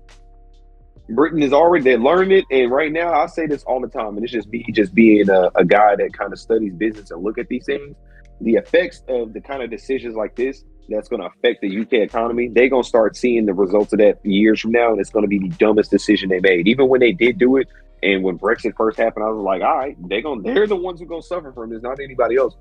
[1.11, 4.17] Britain is already they learned it, and right now I say this all the time,
[4.17, 7.23] and it's just me just being a, a guy that kind of studies business and
[7.23, 7.97] look at these things.
[8.41, 11.95] The effects of the kind of decisions like this that's going to affect the UK
[11.95, 15.11] economy, they're going to start seeing the results of that years from now, and it's
[15.11, 16.67] going to be the dumbest decision they made.
[16.69, 17.69] Even when they did do it,
[18.03, 21.01] and when Brexit first happened, I was like, all right, they're going they're the ones
[21.01, 22.55] who going to suffer from this, not anybody else.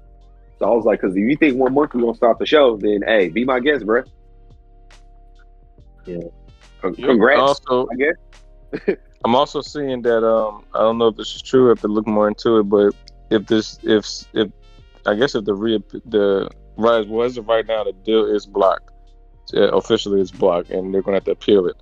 [0.60, 2.46] So I was like, because if you think one month we're going to stop the
[2.46, 4.04] show, then hey, be my guest, bro.
[6.06, 6.22] Yeah.
[6.82, 8.98] Con- Congrats, Also, I guess.
[9.26, 11.68] I'm also seeing that um I don't know if this is true.
[11.68, 12.94] I have to look more into it, but
[13.30, 14.52] if this if if
[15.06, 18.92] I guess if the re the right was right now the deal is blocked,
[19.54, 21.76] uh, officially it's blocked, and they're going to have to appeal it.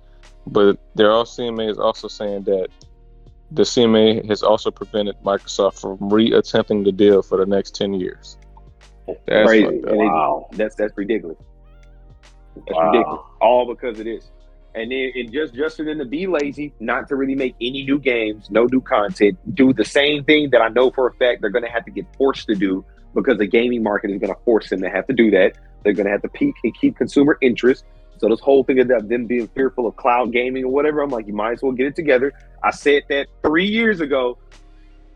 [0.46, 2.68] But they're all CMA is also saying that
[3.50, 8.38] the CMA has also prevented Microsoft from re-attempting the deal for the next ten years.
[9.26, 9.64] That's Crazy.
[9.64, 9.94] fucked up.
[9.94, 10.48] Wow.
[10.52, 11.38] that's that's ridiculous.
[12.56, 12.90] That's Wow.
[12.90, 13.20] ridiculous.
[13.40, 14.30] All because of this.
[14.74, 17.84] And then and just just for them to be lazy, not to really make any
[17.84, 21.40] new games, no new content, do the same thing that I know for a fact
[21.40, 22.84] they're gonna have to get forced to do
[23.14, 25.52] because the gaming market is gonna force them to have to do that.
[25.84, 27.84] They're gonna have to peak and keep consumer interest.
[28.18, 31.26] So this whole thing of them being fearful of cloud gaming or whatever, I'm like,
[31.26, 32.32] you might as well get it together.
[32.62, 34.38] I said that three years ago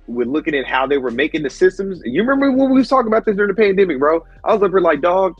[0.07, 2.01] with looking at how they were making the systems.
[2.05, 4.25] You remember when we was talking about this during the pandemic, bro?
[4.45, 5.35] I was up like, dog,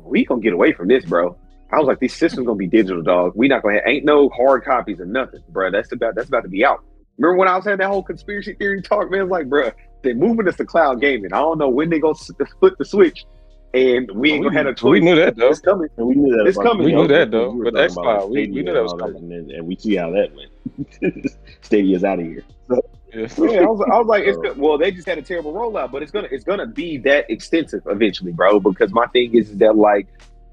[0.00, 1.36] we gonna get away from this, bro.
[1.72, 3.32] I was like, these systems gonna be digital, dog.
[3.34, 5.70] We not gonna have, ain't no hard copies of nothing, bro.
[5.70, 6.84] That's about that's about to be out.
[7.18, 9.20] Remember when I was having that whole conspiracy theory talk, man?
[9.20, 9.70] I was like, bro,
[10.02, 11.32] they're moving us to cloud gaming.
[11.32, 13.24] I don't know when they gonna flip the switch,
[13.74, 15.48] and we ain't oh, We, gonna have a we knew that though.
[15.48, 15.88] It's coming.
[15.96, 16.46] And we knew that.
[16.46, 17.50] It's coming, We knew that though.
[17.50, 19.32] We were With talking X about File, we, we knew that was and all coming.
[19.32, 21.36] And, and we see how that went.
[21.62, 22.44] Stadia's out of here.
[22.70, 22.76] Yeah.
[23.14, 24.56] Yeah, I was, I was like, it's good.
[24.56, 27.82] well, they just had a terrible rollout, but it's gonna it's gonna be that extensive
[27.86, 28.58] eventually, bro.
[28.58, 30.06] Because my thing is that like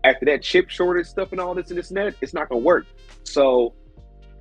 [0.03, 2.61] after that chip shortage stuff and all this and this and that, it's not gonna
[2.61, 2.85] work.
[3.23, 3.73] So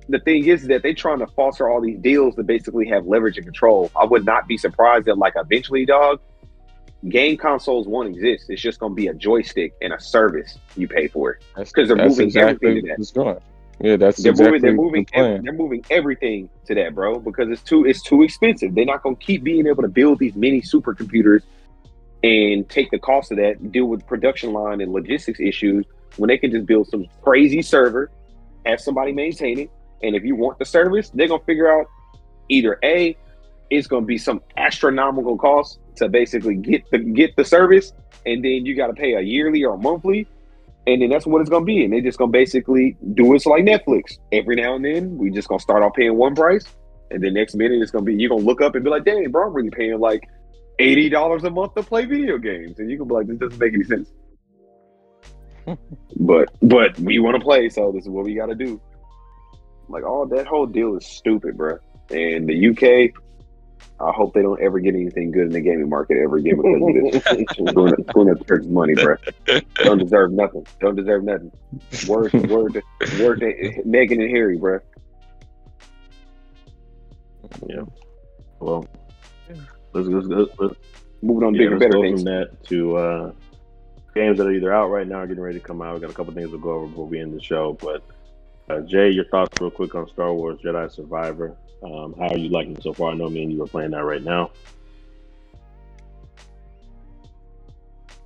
[0.09, 3.37] the thing is that they're trying to foster all these deals to basically have leverage
[3.37, 3.91] and control.
[3.95, 6.19] I would not be surprised that like eventually, dog,
[7.07, 8.49] game consoles won't exist.
[8.49, 11.43] It's just gonna be a joystick and a service you pay for it.
[11.55, 13.13] That's 'Cause they're moving exactly everything to that.
[13.13, 13.37] going.
[13.81, 14.61] Yeah, that's They're exactly moving.
[14.61, 15.07] They're moving.
[15.13, 17.85] the ev- they're moving everything to that, bro, because it's too.
[17.85, 18.75] It's too expensive.
[18.75, 21.43] They're not going to keep being able to build these mini supercomputers
[22.21, 25.85] and take the cost of that, deal with production line and logistics issues
[26.17, 28.11] when they can just build some crazy server,
[28.65, 29.69] have somebody maintain it,
[30.03, 31.87] and if you want the service, they're going to figure out
[32.49, 33.15] either a
[33.69, 37.93] it's going to be some astronomical cost to basically get the get the service,
[38.25, 40.27] and then you got to pay a yearly or a monthly,
[40.87, 41.83] and then that's what it's gonna be.
[41.83, 44.17] And they're just gonna basically do it like Netflix.
[44.31, 46.65] Every now and then, we just gonna start off paying one price,
[47.11, 49.29] and then next minute it's gonna be you're gonna look up and be like, "Dang,
[49.29, 50.27] bro, I'm really paying like
[50.79, 53.59] eighty dollars a month to play video games," and you can be like, "This doesn't
[53.59, 54.11] make any sense."
[56.15, 58.81] but but we want to play, so this is what we got to do.
[59.89, 61.77] Like all that whole deal is stupid, bro.
[62.09, 63.13] And the UK,
[63.99, 66.81] I hope they don't ever get anything good in the gaming market ever again because
[66.81, 67.49] of this.
[67.59, 69.15] It's going to, going to church money, bro.
[69.75, 70.65] Don't deserve nothing.
[70.79, 71.51] Don't deserve nothing.
[72.07, 74.79] Word, word, to- word to Meghan and Harry, bro.
[77.67, 77.81] Yeah.
[78.59, 78.87] Well,
[79.93, 80.75] let's let's let's, let's,
[81.21, 82.21] Moving on to yeah, bigger, better things.
[82.23, 83.31] from that to uh,
[84.15, 85.95] games that are either out right now or getting ready to come out.
[85.95, 88.03] We got a couple things to go over before we end the show, but
[88.69, 91.57] Uh, Jay, your thoughts real quick on Star Wars Jedi Survivor.
[91.83, 93.11] Um, how are you liking it so far?
[93.11, 94.51] I know me and you are playing that right now.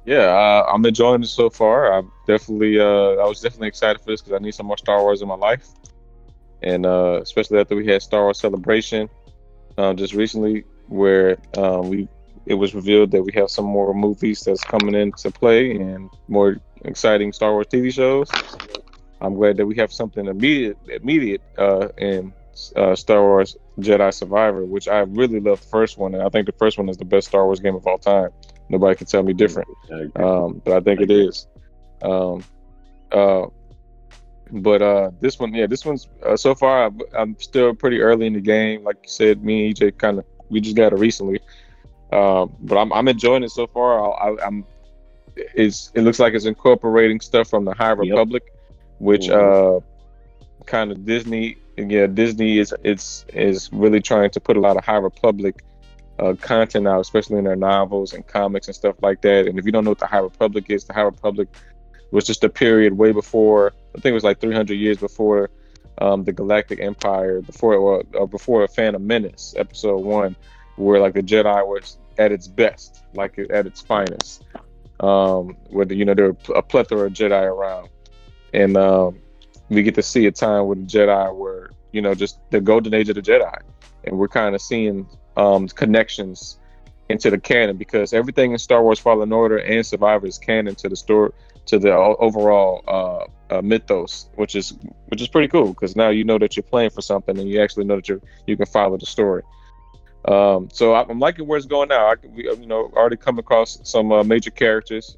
[0.06, 1.94] Yeah, uh, I'm enjoying it so far.
[1.94, 5.02] I'm definitely, uh, I was definitely excited for this because I need some more Star
[5.02, 5.68] Wars in my life,
[6.62, 9.10] and uh, especially after we had Star Wars Celebration
[9.78, 12.10] uh, just recently, where um, we
[12.46, 16.58] it was revealed that we have some more movies that's coming into play and more
[16.84, 18.30] exciting Star Wars TV shows.
[19.22, 22.34] I'm glad that we have something immediate, immediate uh, in
[22.76, 26.46] uh, Star Wars Jedi Survivor, which I really love the first one, and I think
[26.46, 28.30] the first one is the best Star Wars game of all time.
[28.70, 29.68] Nobody can tell me different,
[30.16, 31.48] um, but I think it is.
[32.02, 32.44] Um,
[33.12, 33.48] uh,
[34.52, 36.86] but uh, this one, yeah, this one's uh, so far.
[36.86, 38.84] I'm, I'm, still pretty early in the game.
[38.84, 41.40] Like you said, me and EJ kind of we just got it recently,
[42.12, 44.14] um, but I'm, I'm enjoying it so far.
[44.22, 44.66] I, am
[45.36, 48.76] it's it looks like it's incorporating stuff from the High Republic, yep.
[49.00, 49.78] which mm-hmm.
[49.78, 51.58] uh, kind of Disney.
[51.78, 55.64] Yeah, Disney is it's is really trying to put a lot of High Republic
[56.20, 59.48] uh, content out, especially in their novels and comics and stuff like that.
[59.48, 61.48] And if you don't know what the High Republic is, the High Republic
[62.12, 63.74] was just a period way before.
[63.96, 65.50] I think it was like 300 years before
[66.00, 70.36] um, the Galactic Empire, before or, or before Phantom Menace, Episode One,
[70.76, 74.46] where like the Jedi was at its best, like at its finest.
[75.00, 77.90] Um, where the, you know there were a plethora of Jedi around,
[78.54, 79.20] and um,
[79.70, 81.53] we get to see a time where the Jedi were,
[81.94, 83.58] you know, just the golden age of the Jedi,
[84.04, 86.58] and we're kind of seeing um, connections
[87.10, 90.90] into the canon because everything in Star Wars Fallen Order and Survivor is canon to
[90.90, 91.32] the story
[91.66, 94.74] to the overall uh, uh, mythos, which is
[95.08, 97.62] which is pretty cool because now you know that you're playing for something and you
[97.62, 99.44] actually know that you you can follow the story.
[100.26, 102.08] Um, so I'm liking where it's going now.
[102.08, 105.18] I we, you know already come across some uh, major characters.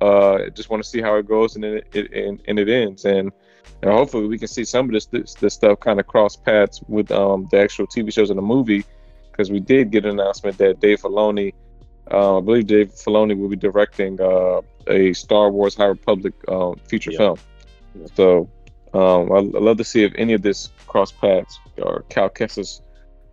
[0.00, 3.04] Uh, just want to see how it goes and it, it and, and it ends
[3.04, 3.32] and.
[3.82, 6.80] And hopefully we can see some of this this, this stuff kind of cross paths
[6.88, 8.84] with um, the actual TV shows and the movie
[9.30, 11.54] because we did get an announcement that Dave Filoni,
[12.10, 16.72] uh, I believe Dave Filoni will be directing uh, a Star Wars High Republic uh,
[16.86, 17.18] feature yeah.
[17.18, 17.38] film.
[17.94, 18.06] Yeah.
[18.14, 18.50] So
[18.94, 22.82] um, I, would love to see if any of this cross paths or Cal Kestis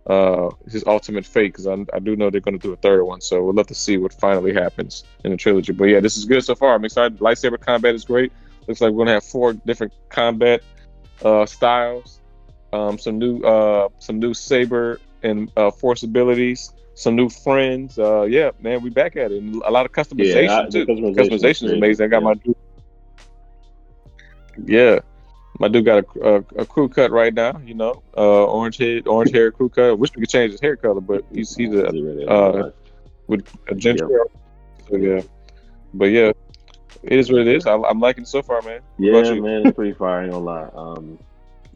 [0.06, 3.04] uh, his ultimate fate because I, I, do know they're going to do a third
[3.04, 3.20] one.
[3.20, 5.72] So we'd love to see what finally happens in the trilogy.
[5.72, 6.74] But yeah, this is good so far.
[6.74, 7.18] I'm excited.
[7.18, 8.32] Lightsaber combat is great.
[8.70, 10.62] Looks like we're going to have four different combat
[11.24, 12.20] uh, styles.
[12.72, 17.98] Um, some new uh, some new saber and uh, force abilities, some new friends.
[17.98, 19.42] Uh, yeah, man, we back at it.
[19.42, 20.86] And a lot of customization yeah, too.
[20.86, 22.04] Customization, customization is amazing.
[22.04, 22.28] I got yeah.
[22.28, 22.56] my dude.
[24.66, 25.00] Yeah,
[25.58, 27.60] my dude got a, a, a, crew cut right now.
[27.66, 29.86] You know, uh, orange head, orange hair crew cut.
[29.86, 31.88] I wish we could change his hair color, but he's he's a
[32.30, 32.70] uh,
[33.26, 34.08] with a ginger.
[34.08, 34.88] Yeah.
[34.88, 35.22] So yeah,
[35.92, 36.30] but yeah,
[37.02, 37.66] it is what it is.
[37.66, 38.80] I, am liking it so far, man.
[38.98, 40.20] Yeah, man, it's pretty fire.
[40.20, 40.68] I ain't gonna lie.
[40.74, 41.18] Um,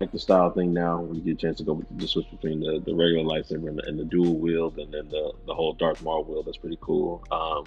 [0.01, 2.61] like the style thing now when you get a chance to go the switch between
[2.61, 5.73] the, the regular lightsaber and the, and the dual wield and then the, the whole
[5.73, 6.47] Darth Maul wield.
[6.47, 7.25] That's pretty cool.
[7.31, 7.65] Um,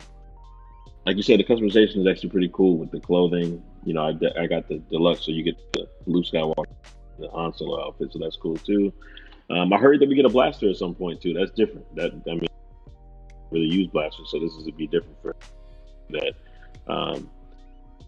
[1.06, 3.64] like you said, the customization is actually pretty cool with the clothing.
[3.86, 6.66] You know, I, I got the deluxe, so you get the Luke Skywalker,
[7.18, 8.92] the Han Solo outfit, so that's cool too.
[9.50, 11.34] Um, I heard that we get a blaster at some point too.
[11.34, 11.96] That's different.
[11.96, 12.48] That I mean,
[13.52, 15.36] really use blasters, so this is to be different for
[16.10, 16.34] that.
[16.88, 17.30] Um,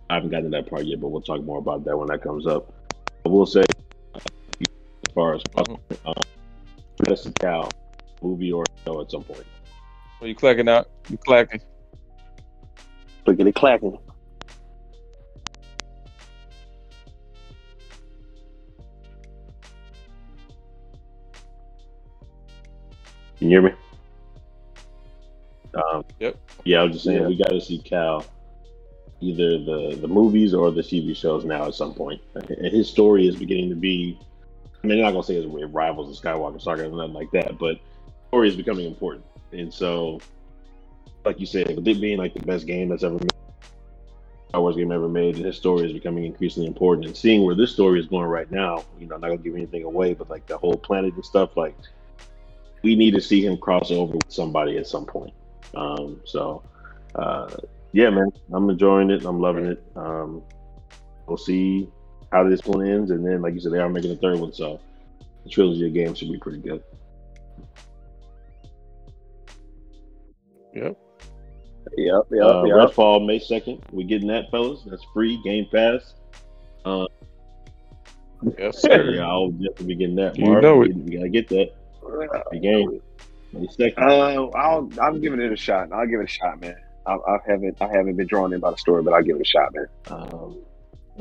[0.10, 2.24] I haven't gotten to that part yet, but we'll talk more about that when that
[2.24, 2.74] comes up.
[3.26, 3.64] I will say
[4.16, 4.24] as
[5.14, 5.80] far as possible.
[6.06, 6.16] Um,
[7.04, 7.70] Medicine Cow
[8.22, 9.46] movie or show at some point.
[10.22, 10.90] Are you clacking out?
[11.10, 11.62] You clacking?
[13.24, 13.98] Clickety clacking.
[23.38, 23.72] Can you hear me?
[25.76, 26.36] Um, yep.
[26.66, 27.28] Yeah, I was just saying yeah.
[27.28, 28.26] we got to see Cal
[29.22, 32.22] either the the movies or the TV shows now at some point.
[32.36, 34.18] And his story is beginning to be
[34.84, 37.58] I mean, I'm not gonna say it rivals the Skywalker saga or nothing like that,
[37.58, 37.80] but
[38.30, 39.26] story is becoming important.
[39.52, 40.20] And so,
[41.26, 43.34] like you said, with it being like the best game that's ever made,
[44.50, 47.08] Star Wars game ever made, his story is becoming increasingly important.
[47.08, 49.56] And seeing where this story is going right now, you know, I'm not gonna give
[49.56, 51.76] anything away, but like the whole planet and stuff, like
[52.82, 55.34] we need to see him cross over with somebody at some point.
[55.76, 56.64] Um, so,
[57.16, 57.50] uh,
[57.92, 59.26] yeah, man, I'm enjoying it.
[59.26, 59.84] I'm loving it.
[59.96, 60.44] Um,
[61.28, 61.90] we'll see
[62.32, 64.54] how this one ends, and then like you said, they are making a third one,
[64.54, 64.80] so
[65.44, 66.84] the trilogy of games should be pretty good.
[70.74, 70.98] Yep.
[71.98, 72.76] Yep, yep, uh, yep.
[72.76, 73.84] Redfall May second.
[73.92, 74.84] We getting that, fellas.
[74.86, 76.14] That's free Game Pass.
[76.86, 77.06] Uh,
[78.58, 79.10] yes, sir.
[79.12, 80.38] yeah, I'll definitely be getting that.
[80.38, 80.96] You know it.
[80.96, 81.72] We gotta get that.
[82.52, 83.02] The game.
[83.54, 84.04] May second.
[84.04, 84.90] Uh, I'll.
[85.02, 85.92] I'm giving it a shot.
[85.92, 86.78] I'll give it a shot, man.
[87.06, 87.78] I, I haven't.
[87.82, 89.88] I haven't been drawn in by the story, but I'll give it a shot, man.
[90.08, 90.58] Um,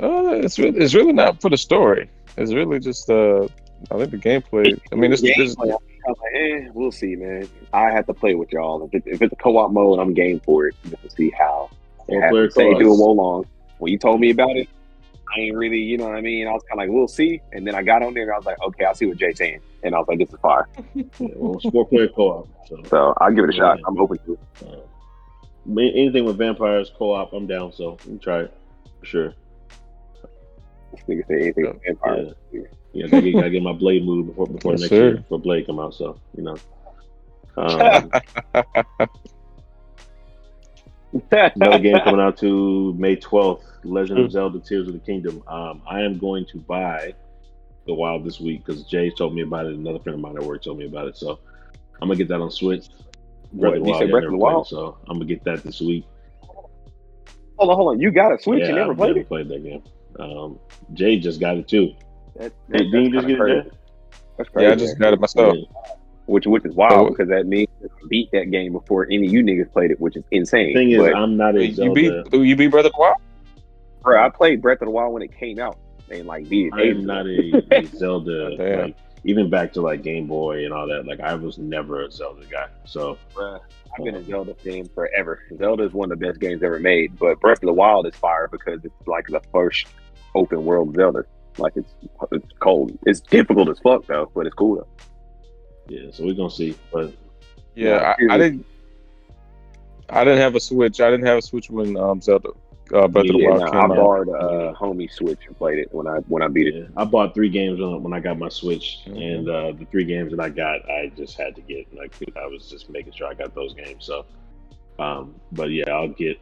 [0.01, 2.11] uh, it's it's really not for the story.
[2.37, 3.45] It's really just uh,
[3.91, 4.79] I think the gameplay.
[4.93, 5.74] I mean, this, Gameplay, this like,
[6.35, 7.49] eh, we'll see, man.
[7.72, 8.85] I have to play with y'all.
[8.87, 10.74] If, it, if it's a co-op mode, I'm game for it.
[10.89, 11.70] Just to see how.
[12.07, 13.47] Four Have player to say do it long.
[13.79, 14.68] When you told me about it,
[15.37, 16.49] I ain't really, you know what I mean.
[16.49, 17.41] I was kind of like, we'll see.
[17.53, 19.37] And then I got on there and I was like, okay, I'll see what Jay's
[19.37, 19.61] saying.
[19.85, 20.66] And I was like, this is fire.
[20.95, 22.49] Yeah, well, it's four player co-op.
[22.66, 23.79] So So I'll give it a shot.
[23.87, 24.88] I'm open to it.
[25.69, 27.73] Ma- anything with vampires co-op, I'm down.
[27.73, 28.55] So we can try it
[28.99, 29.35] for sure.
[30.93, 32.35] This nigga say anything with vampires.
[32.93, 35.09] Yeah, gotta get, gotta get my blade moved before before Yes, next sir.
[35.09, 35.95] year before blade come out.
[35.95, 36.57] So you know.
[37.57, 38.11] Um,
[41.33, 45.43] another game coming out to May 12th, Legend of Zelda: Tears of the Kingdom.
[45.47, 47.14] Um, I am going to buy
[47.87, 49.75] the Wild this week because Jay told me about it.
[49.75, 51.41] Another friend of mine at work told me about it, so
[52.01, 52.87] I'm gonna get that on Switch.
[53.53, 54.66] What, you said yeah, Breath of the Wild?
[54.66, 56.05] it, so I'm gonna get that this week.
[57.57, 58.01] Hold on, hold on.
[58.01, 58.61] You got a Switch?
[58.61, 59.28] yeah, you never I've played never it?
[59.28, 59.82] played that game.
[60.20, 60.59] Um,
[60.94, 61.92] Jay just got it too.
[62.36, 63.38] That, Hey, didn't just get it?
[63.40, 63.70] crazy.
[64.36, 64.66] That's crazy.
[64.66, 65.57] yeah, I just got it myself.
[65.57, 65.64] Yeah.
[66.26, 67.11] which which is wild Oh.
[67.11, 70.16] because that means I beat that game before any of you niggas played it, which
[70.16, 70.74] is insane.
[70.74, 71.92] Thing is, but, I'm not a You Zelda.
[72.30, 73.16] beat you beat Breath of the Wild?
[74.03, 75.78] bro, I played Breath of the Wild when it came out
[76.11, 76.74] and like beat it.
[76.74, 78.51] I am not a, a Zelda.
[78.84, 81.07] Like even back to like Game Boy and all that.
[81.07, 82.69] Like I was never a Zelda guy.
[82.85, 83.61] So Bruh,
[83.97, 85.43] I've been a Zelda fan forever.
[85.57, 88.14] Zelda is one of the best games ever made, but Breath of the Wild is
[88.14, 89.87] fire because it's like the first
[90.35, 91.25] open world Zelda.
[91.57, 91.93] Like it's
[92.31, 92.97] it's cold.
[93.07, 94.89] It's difficult as fuck though, but it's cool though.
[95.89, 96.77] yeah, so we're gonna see.
[96.93, 97.12] But
[97.75, 98.66] Yeah, Yeah, I, I didn't.
[100.11, 101.01] I didn't have a Switch.
[101.01, 102.51] I didn't have a Switch when um, Zelda
[102.93, 103.97] uh, Breath of the Yeah, Wild nah, I came out.
[103.97, 106.91] borrowed uh, homie Switch and played it when I when I beat it.
[106.97, 109.34] I bought three games when, when I got my Switch, Mhm.
[109.34, 111.86] and uh, the three games that I got, I just had to get.
[111.95, 114.05] Like I was just making sure I got those games.
[114.05, 114.24] So,
[114.99, 116.39] um, but yeah, I'll get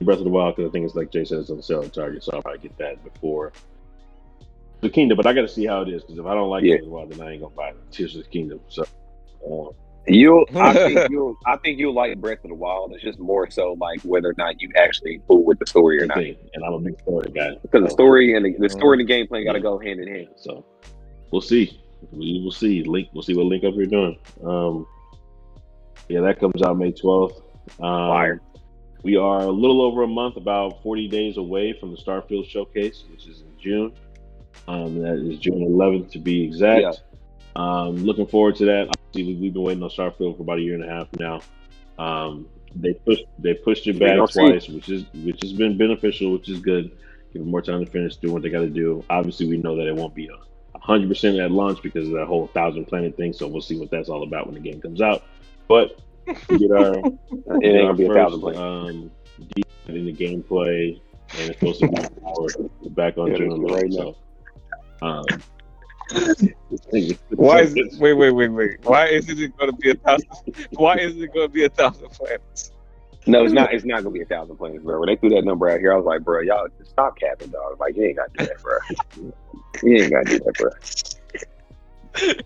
[0.00, 1.92] Breath of the Wild because I think it's like Jay said, it's on sale at
[1.94, 3.52] Target, so I'll probably get that before
[4.80, 5.16] the Kingdom.
[5.16, 6.74] But I got to see how it is because if I don't like Yeah.
[6.76, 8.60] Breath of the Wild, then I ain't gonna buy Tears of the Kingdom.
[8.68, 8.84] So.
[9.50, 9.70] Um,
[10.06, 12.92] You'll, I think you'll, I think you'll like Breath of the Wild.
[12.92, 16.06] It's just more so like whether or not you actually fool with the story or
[16.06, 16.18] not.
[16.18, 17.56] and I'm a big story guy.
[17.62, 20.08] Because the story and the, the story and the gameplay got to go hand in
[20.08, 20.28] hand.
[20.36, 20.64] so
[21.30, 21.78] we'll see.
[22.10, 22.82] We will see.
[22.82, 23.08] Link.
[23.12, 24.18] We'll see what Link up here doing.
[24.44, 24.86] Um,
[26.08, 27.36] yeah, that comes out May 12th.
[27.80, 28.40] Um, Fire.
[29.04, 33.04] We are a little over a month, about 40 days away from the Starfield Showcase,
[33.10, 33.92] which is in June.
[34.68, 36.82] Um, that is June 11th to be exact.
[36.82, 36.92] Yeah.
[37.56, 38.88] Um, looking forward to that.
[38.88, 41.40] Obviously, we- we've been waiting on Starfield for about a year and a half now.
[41.98, 44.40] Um, they pushed they pushed it back see.
[44.40, 46.90] twice, which is which has been beneficial, which is good.
[47.32, 49.04] Give them more time to finish doing what they got to do.
[49.10, 50.28] Obviously, we know that it won't be
[50.74, 53.32] a hundred percent at launch because of that whole thousand planet thing.
[53.34, 55.22] So we'll see what that's all about when the game comes out.
[55.68, 57.06] But get our It
[57.62, 58.56] ain't gonna be a first, thousand plays.
[58.56, 59.10] um,
[59.88, 60.98] in the gameplay,
[61.38, 64.16] and it's supposed to be back on Yeah, June right So,
[65.02, 65.24] um,
[67.30, 68.84] Why is it, wait wait wait wait?
[68.84, 70.28] Why isn't it going to be a thousand?
[70.72, 72.72] Why isn't it going to be a thousand planets?
[73.26, 73.72] No, it's not.
[73.72, 74.98] It's not gonna be a thousand planes, bro.
[74.98, 77.50] When they threw that number out here, I was like, bro, y'all just stop capping,
[77.50, 77.78] dog.
[77.78, 78.78] Like, you ain't gotta do that, bro.
[79.82, 80.70] you ain't gotta do that, bro.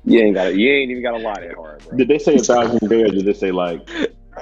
[0.05, 0.45] You ain't got.
[0.45, 1.97] to You ain't even got to lie that hard, bro.
[1.97, 3.09] Did they say a thousand there?
[3.09, 3.89] Did they say like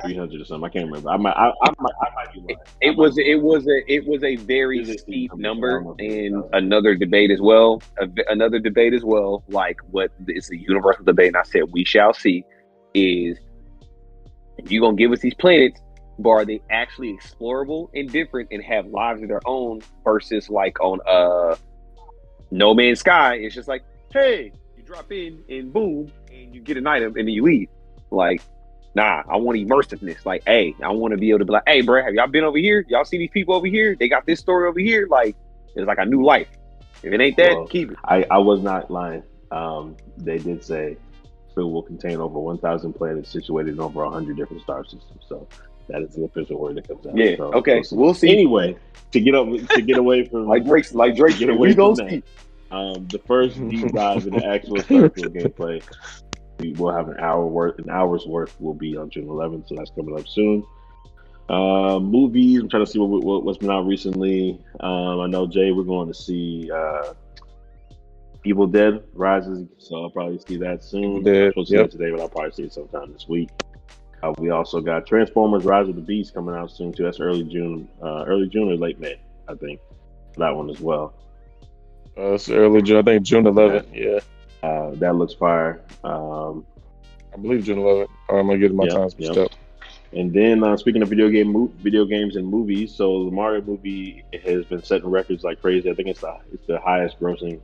[0.02, 0.64] three hundred or something?
[0.64, 1.10] I can't remember.
[1.10, 1.36] I might.
[1.36, 1.92] I, I might.
[2.02, 2.58] I might be lying.
[2.80, 3.18] It was.
[3.18, 3.92] It was a.
[3.92, 7.82] It was a very steep number, and another debate as well.
[7.98, 9.44] A, another debate as well.
[9.48, 12.44] Like what is a universal debate, and I said we shall see.
[12.94, 13.38] Is
[14.66, 15.80] you gonna give us these planets,
[16.18, 20.78] but are they actually explorable and different and have lives of their own versus like
[20.80, 21.56] on uh
[22.50, 23.34] No Man's Sky?
[23.34, 23.82] It's just like,
[24.12, 27.68] hey, you drop in and boom, and you get an item and then you leave.
[28.10, 28.42] Like,
[28.94, 30.24] nah, I want immersiveness.
[30.24, 32.44] Like, hey, I want to be able to be like, hey, bro, have y'all been
[32.44, 32.84] over here?
[32.88, 33.96] Y'all see these people over here?
[33.98, 35.06] They got this story over here.
[35.10, 35.36] Like,
[35.74, 36.48] it's like a new life.
[37.02, 37.98] If it ain't that, Well, keep it.
[38.04, 39.22] I, I was not lying.
[39.50, 40.96] Um, they did say
[41.50, 45.22] Spill will contain over 1,000 planets situated in over 100 different star systems.
[45.28, 45.46] So
[45.88, 47.16] that is the official word that comes out.
[47.16, 47.36] Yeah.
[47.36, 47.74] So okay.
[47.74, 47.96] we'll see.
[47.96, 48.30] We'll see.
[48.30, 48.76] Anyway,
[49.12, 51.96] to get up, to get away from Like Drake, like Drake, Get away we from
[51.96, 52.22] see.
[52.70, 55.82] um, the first deep dive into actual Starfield gameplay,
[56.58, 57.78] we will have an hour worth.
[57.78, 60.64] An hour's worth will be on June 11th, so that's coming up soon.
[61.48, 62.60] Uh, movies.
[62.60, 64.58] I'm trying to see what, what what's been out recently.
[64.80, 67.12] Um, I know Jay, we're going to see uh,
[68.44, 71.22] Evil Dead Rises, so I'll probably see that soon.
[71.22, 71.90] Dead, I'm supposed to yep.
[71.90, 73.50] see it today, but I'll probably see it sometime this week.
[74.22, 77.02] Uh, we also got Transformers: Rise of the Beast coming out soon too.
[77.02, 79.80] That's early June, uh, early June or late May, I think.
[80.38, 81.12] That one as well.
[82.16, 82.96] Uh, it's early June.
[82.96, 83.86] I think June 11th.
[83.92, 84.20] Yeah,
[84.64, 85.82] Uh, that looks fire.
[86.04, 86.64] Um,
[87.34, 88.08] I believe June 11th.
[88.30, 89.50] Or am I getting my Yep, times up?
[90.12, 93.60] and then uh, speaking of video game, mo- video games and movies, so the Mario
[93.60, 95.90] movie has been setting records like crazy.
[95.90, 97.60] I think it's the it's the highest grossing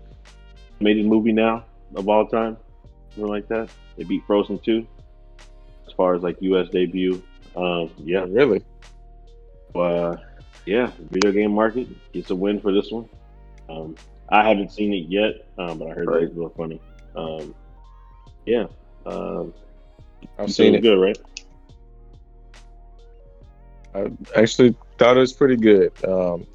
[0.81, 2.59] animated movie now of all time,
[3.15, 3.71] something like that.
[3.97, 4.87] It beat Frozen two
[5.87, 6.69] as far as like U.S.
[6.69, 7.23] debut.
[7.57, 8.63] Um, yeah, Really?
[9.75, 10.17] uh,
[10.67, 13.09] yeah, video game market gets a win for this one.
[13.71, 13.95] Um,
[14.29, 16.21] I haven't seen it yet, um, but I heard Right.
[16.21, 16.81] that it's real funny.
[17.17, 17.55] Um,
[18.47, 18.67] yeah,
[19.07, 19.53] um,
[20.39, 20.83] I've you seen it.
[20.83, 21.19] good, right?
[23.95, 25.93] I actually thought it was pretty good.
[26.05, 26.47] Um,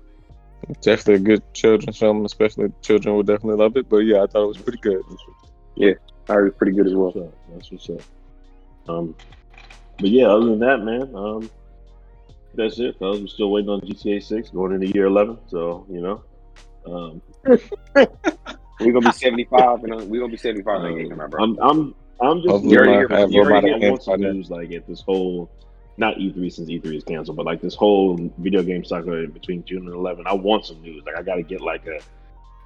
[0.81, 3.89] definitely a good children's film, especially children would definitely love it.
[3.89, 5.03] But yeah, I thought it was pretty good.
[5.75, 5.93] Yeah,
[6.29, 7.11] I heard it's pretty good as well.
[7.11, 7.53] That's what's up.
[7.53, 8.89] That's what's up.
[8.89, 9.15] Um,
[9.99, 11.49] but yeah, other than that, man, um,
[12.53, 12.97] that's it.
[12.99, 13.21] fellas.
[13.21, 15.37] We're still waiting on GTA Six, going into year eleven.
[15.47, 16.23] So you know,
[16.87, 17.21] um,
[18.79, 21.29] We're gonna be seventy five, and uh, we're gonna be seventy five when that game
[21.29, 21.43] bro.
[21.43, 24.05] I'm, I'm, I'm just Hopefully You're- my- you're- I have you're- robotic I hands want
[24.05, 25.49] by some news like at this whole,
[25.97, 29.85] not E3 since E3 is canceled, but like this whole video game cycle between June
[29.85, 30.25] and 11.
[30.27, 31.03] I want some news.
[31.05, 31.99] Like I got to get like a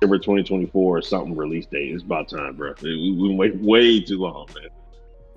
[0.01, 1.93] December 2024 or something release date.
[1.93, 2.73] It's about time, bro.
[2.81, 4.69] We, we wait way too long, man.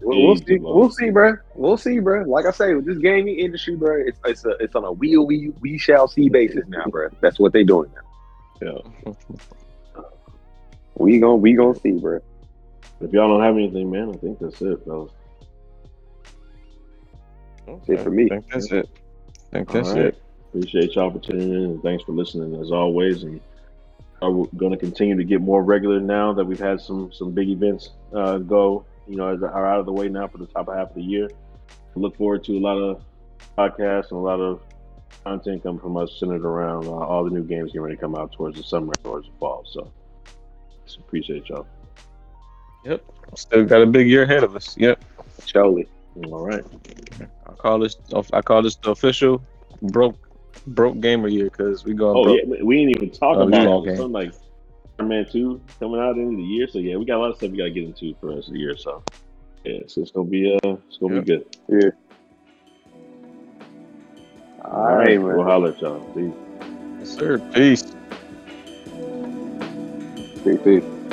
[0.05, 0.59] We'll, we'll see.
[0.59, 1.37] We'll see, bro.
[1.55, 2.23] We'll see, bro.
[2.25, 5.17] Like I say, with this gaming industry, bro, it's it's a, it's on a we
[5.17, 7.09] we we shall see basis now, bro.
[7.21, 8.83] That's what they're doing now.
[9.07, 9.13] Yeah.
[11.03, 12.21] We gon' we gonna see, bro.
[13.01, 15.11] If y'all don't have anything, man, I think that's it, fellas.
[17.67, 18.27] That's it for me.
[18.27, 18.89] I think that's it.
[19.53, 20.05] I think that's All right.
[20.07, 20.23] it.
[20.49, 23.25] Appreciate y'all for tuning in and thanks for listening as always.
[23.25, 23.41] And
[24.23, 27.49] are going to continue to get more regular now that we've had some some big
[27.49, 28.87] events uh, go.
[29.09, 31.03] You know, as are out of the way now for the top half of the
[31.03, 31.29] year.
[31.97, 33.03] Look forward to a lot of
[33.59, 34.63] podcasts and a lot of
[35.25, 38.15] content coming from us centered around uh, all the new games getting ready to come
[38.15, 39.65] out towards the summer, towards the fall.
[39.67, 39.93] So,
[40.93, 41.67] just appreciate y'all.
[42.85, 43.05] Yep.
[43.37, 44.77] Still got a big year ahead of us.
[44.77, 45.03] Yep.
[45.47, 45.89] Surely.
[46.27, 46.65] All right.
[47.47, 47.97] I call this.
[48.33, 49.43] I call this the official
[49.83, 50.17] broke
[50.67, 52.41] broke gamer year because we going Oh broke.
[52.45, 53.69] yeah, we ain't even talk Oh, about yeah.
[53.69, 54.33] all something like
[54.99, 56.69] Spider-Man Two coming out into the year.
[56.69, 58.37] So yeah, we got a lot of stuff we got to get into for the
[58.37, 58.77] rest of the year.
[58.77, 59.03] So
[59.65, 61.25] yeah, so it's gonna be uh, it's gonna Yep.
[61.25, 61.57] be good.
[61.69, 61.91] Yeah.
[64.65, 65.25] All right, man.
[65.37, 66.01] We'll holler at y'all.
[66.15, 66.35] Peace.
[66.99, 67.39] Yes, sir.
[67.55, 67.83] Peace.
[70.45, 71.12] Peace, peace.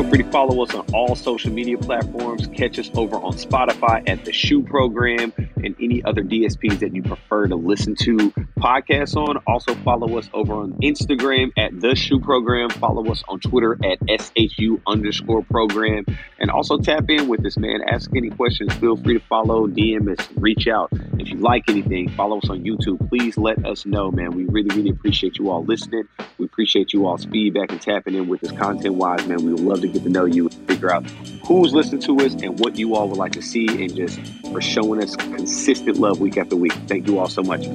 [0.00, 2.46] Feel free to follow us on all social media platforms.
[2.54, 5.30] Catch us over on Spotify at the SHU Program
[5.62, 8.16] and any other DSPs that you prefer to listen to
[8.58, 9.36] podcasts on.
[9.46, 12.70] Also follow us over on Instagram at the SHU Program.
[12.70, 16.06] Follow us on Twitter at SHU underscore program.
[16.38, 17.80] And also tap in with us, man.
[17.86, 18.72] Ask any questions.
[18.76, 20.88] Feel free to follow, DM us, reach out.
[21.18, 23.06] If you like anything, follow us on YouTube.
[23.10, 24.30] Please let us know, man.
[24.30, 26.04] We really, really appreciate you all listening.
[26.38, 29.44] We appreciate you all's feedback and tapping in with us content wise, man.
[29.44, 31.08] We would love to get to know you and figure out
[31.44, 34.20] who's listening to us and what you all would like to see and just
[34.50, 36.72] for showing us consistent love week after week.
[36.86, 37.66] Thank you all so much.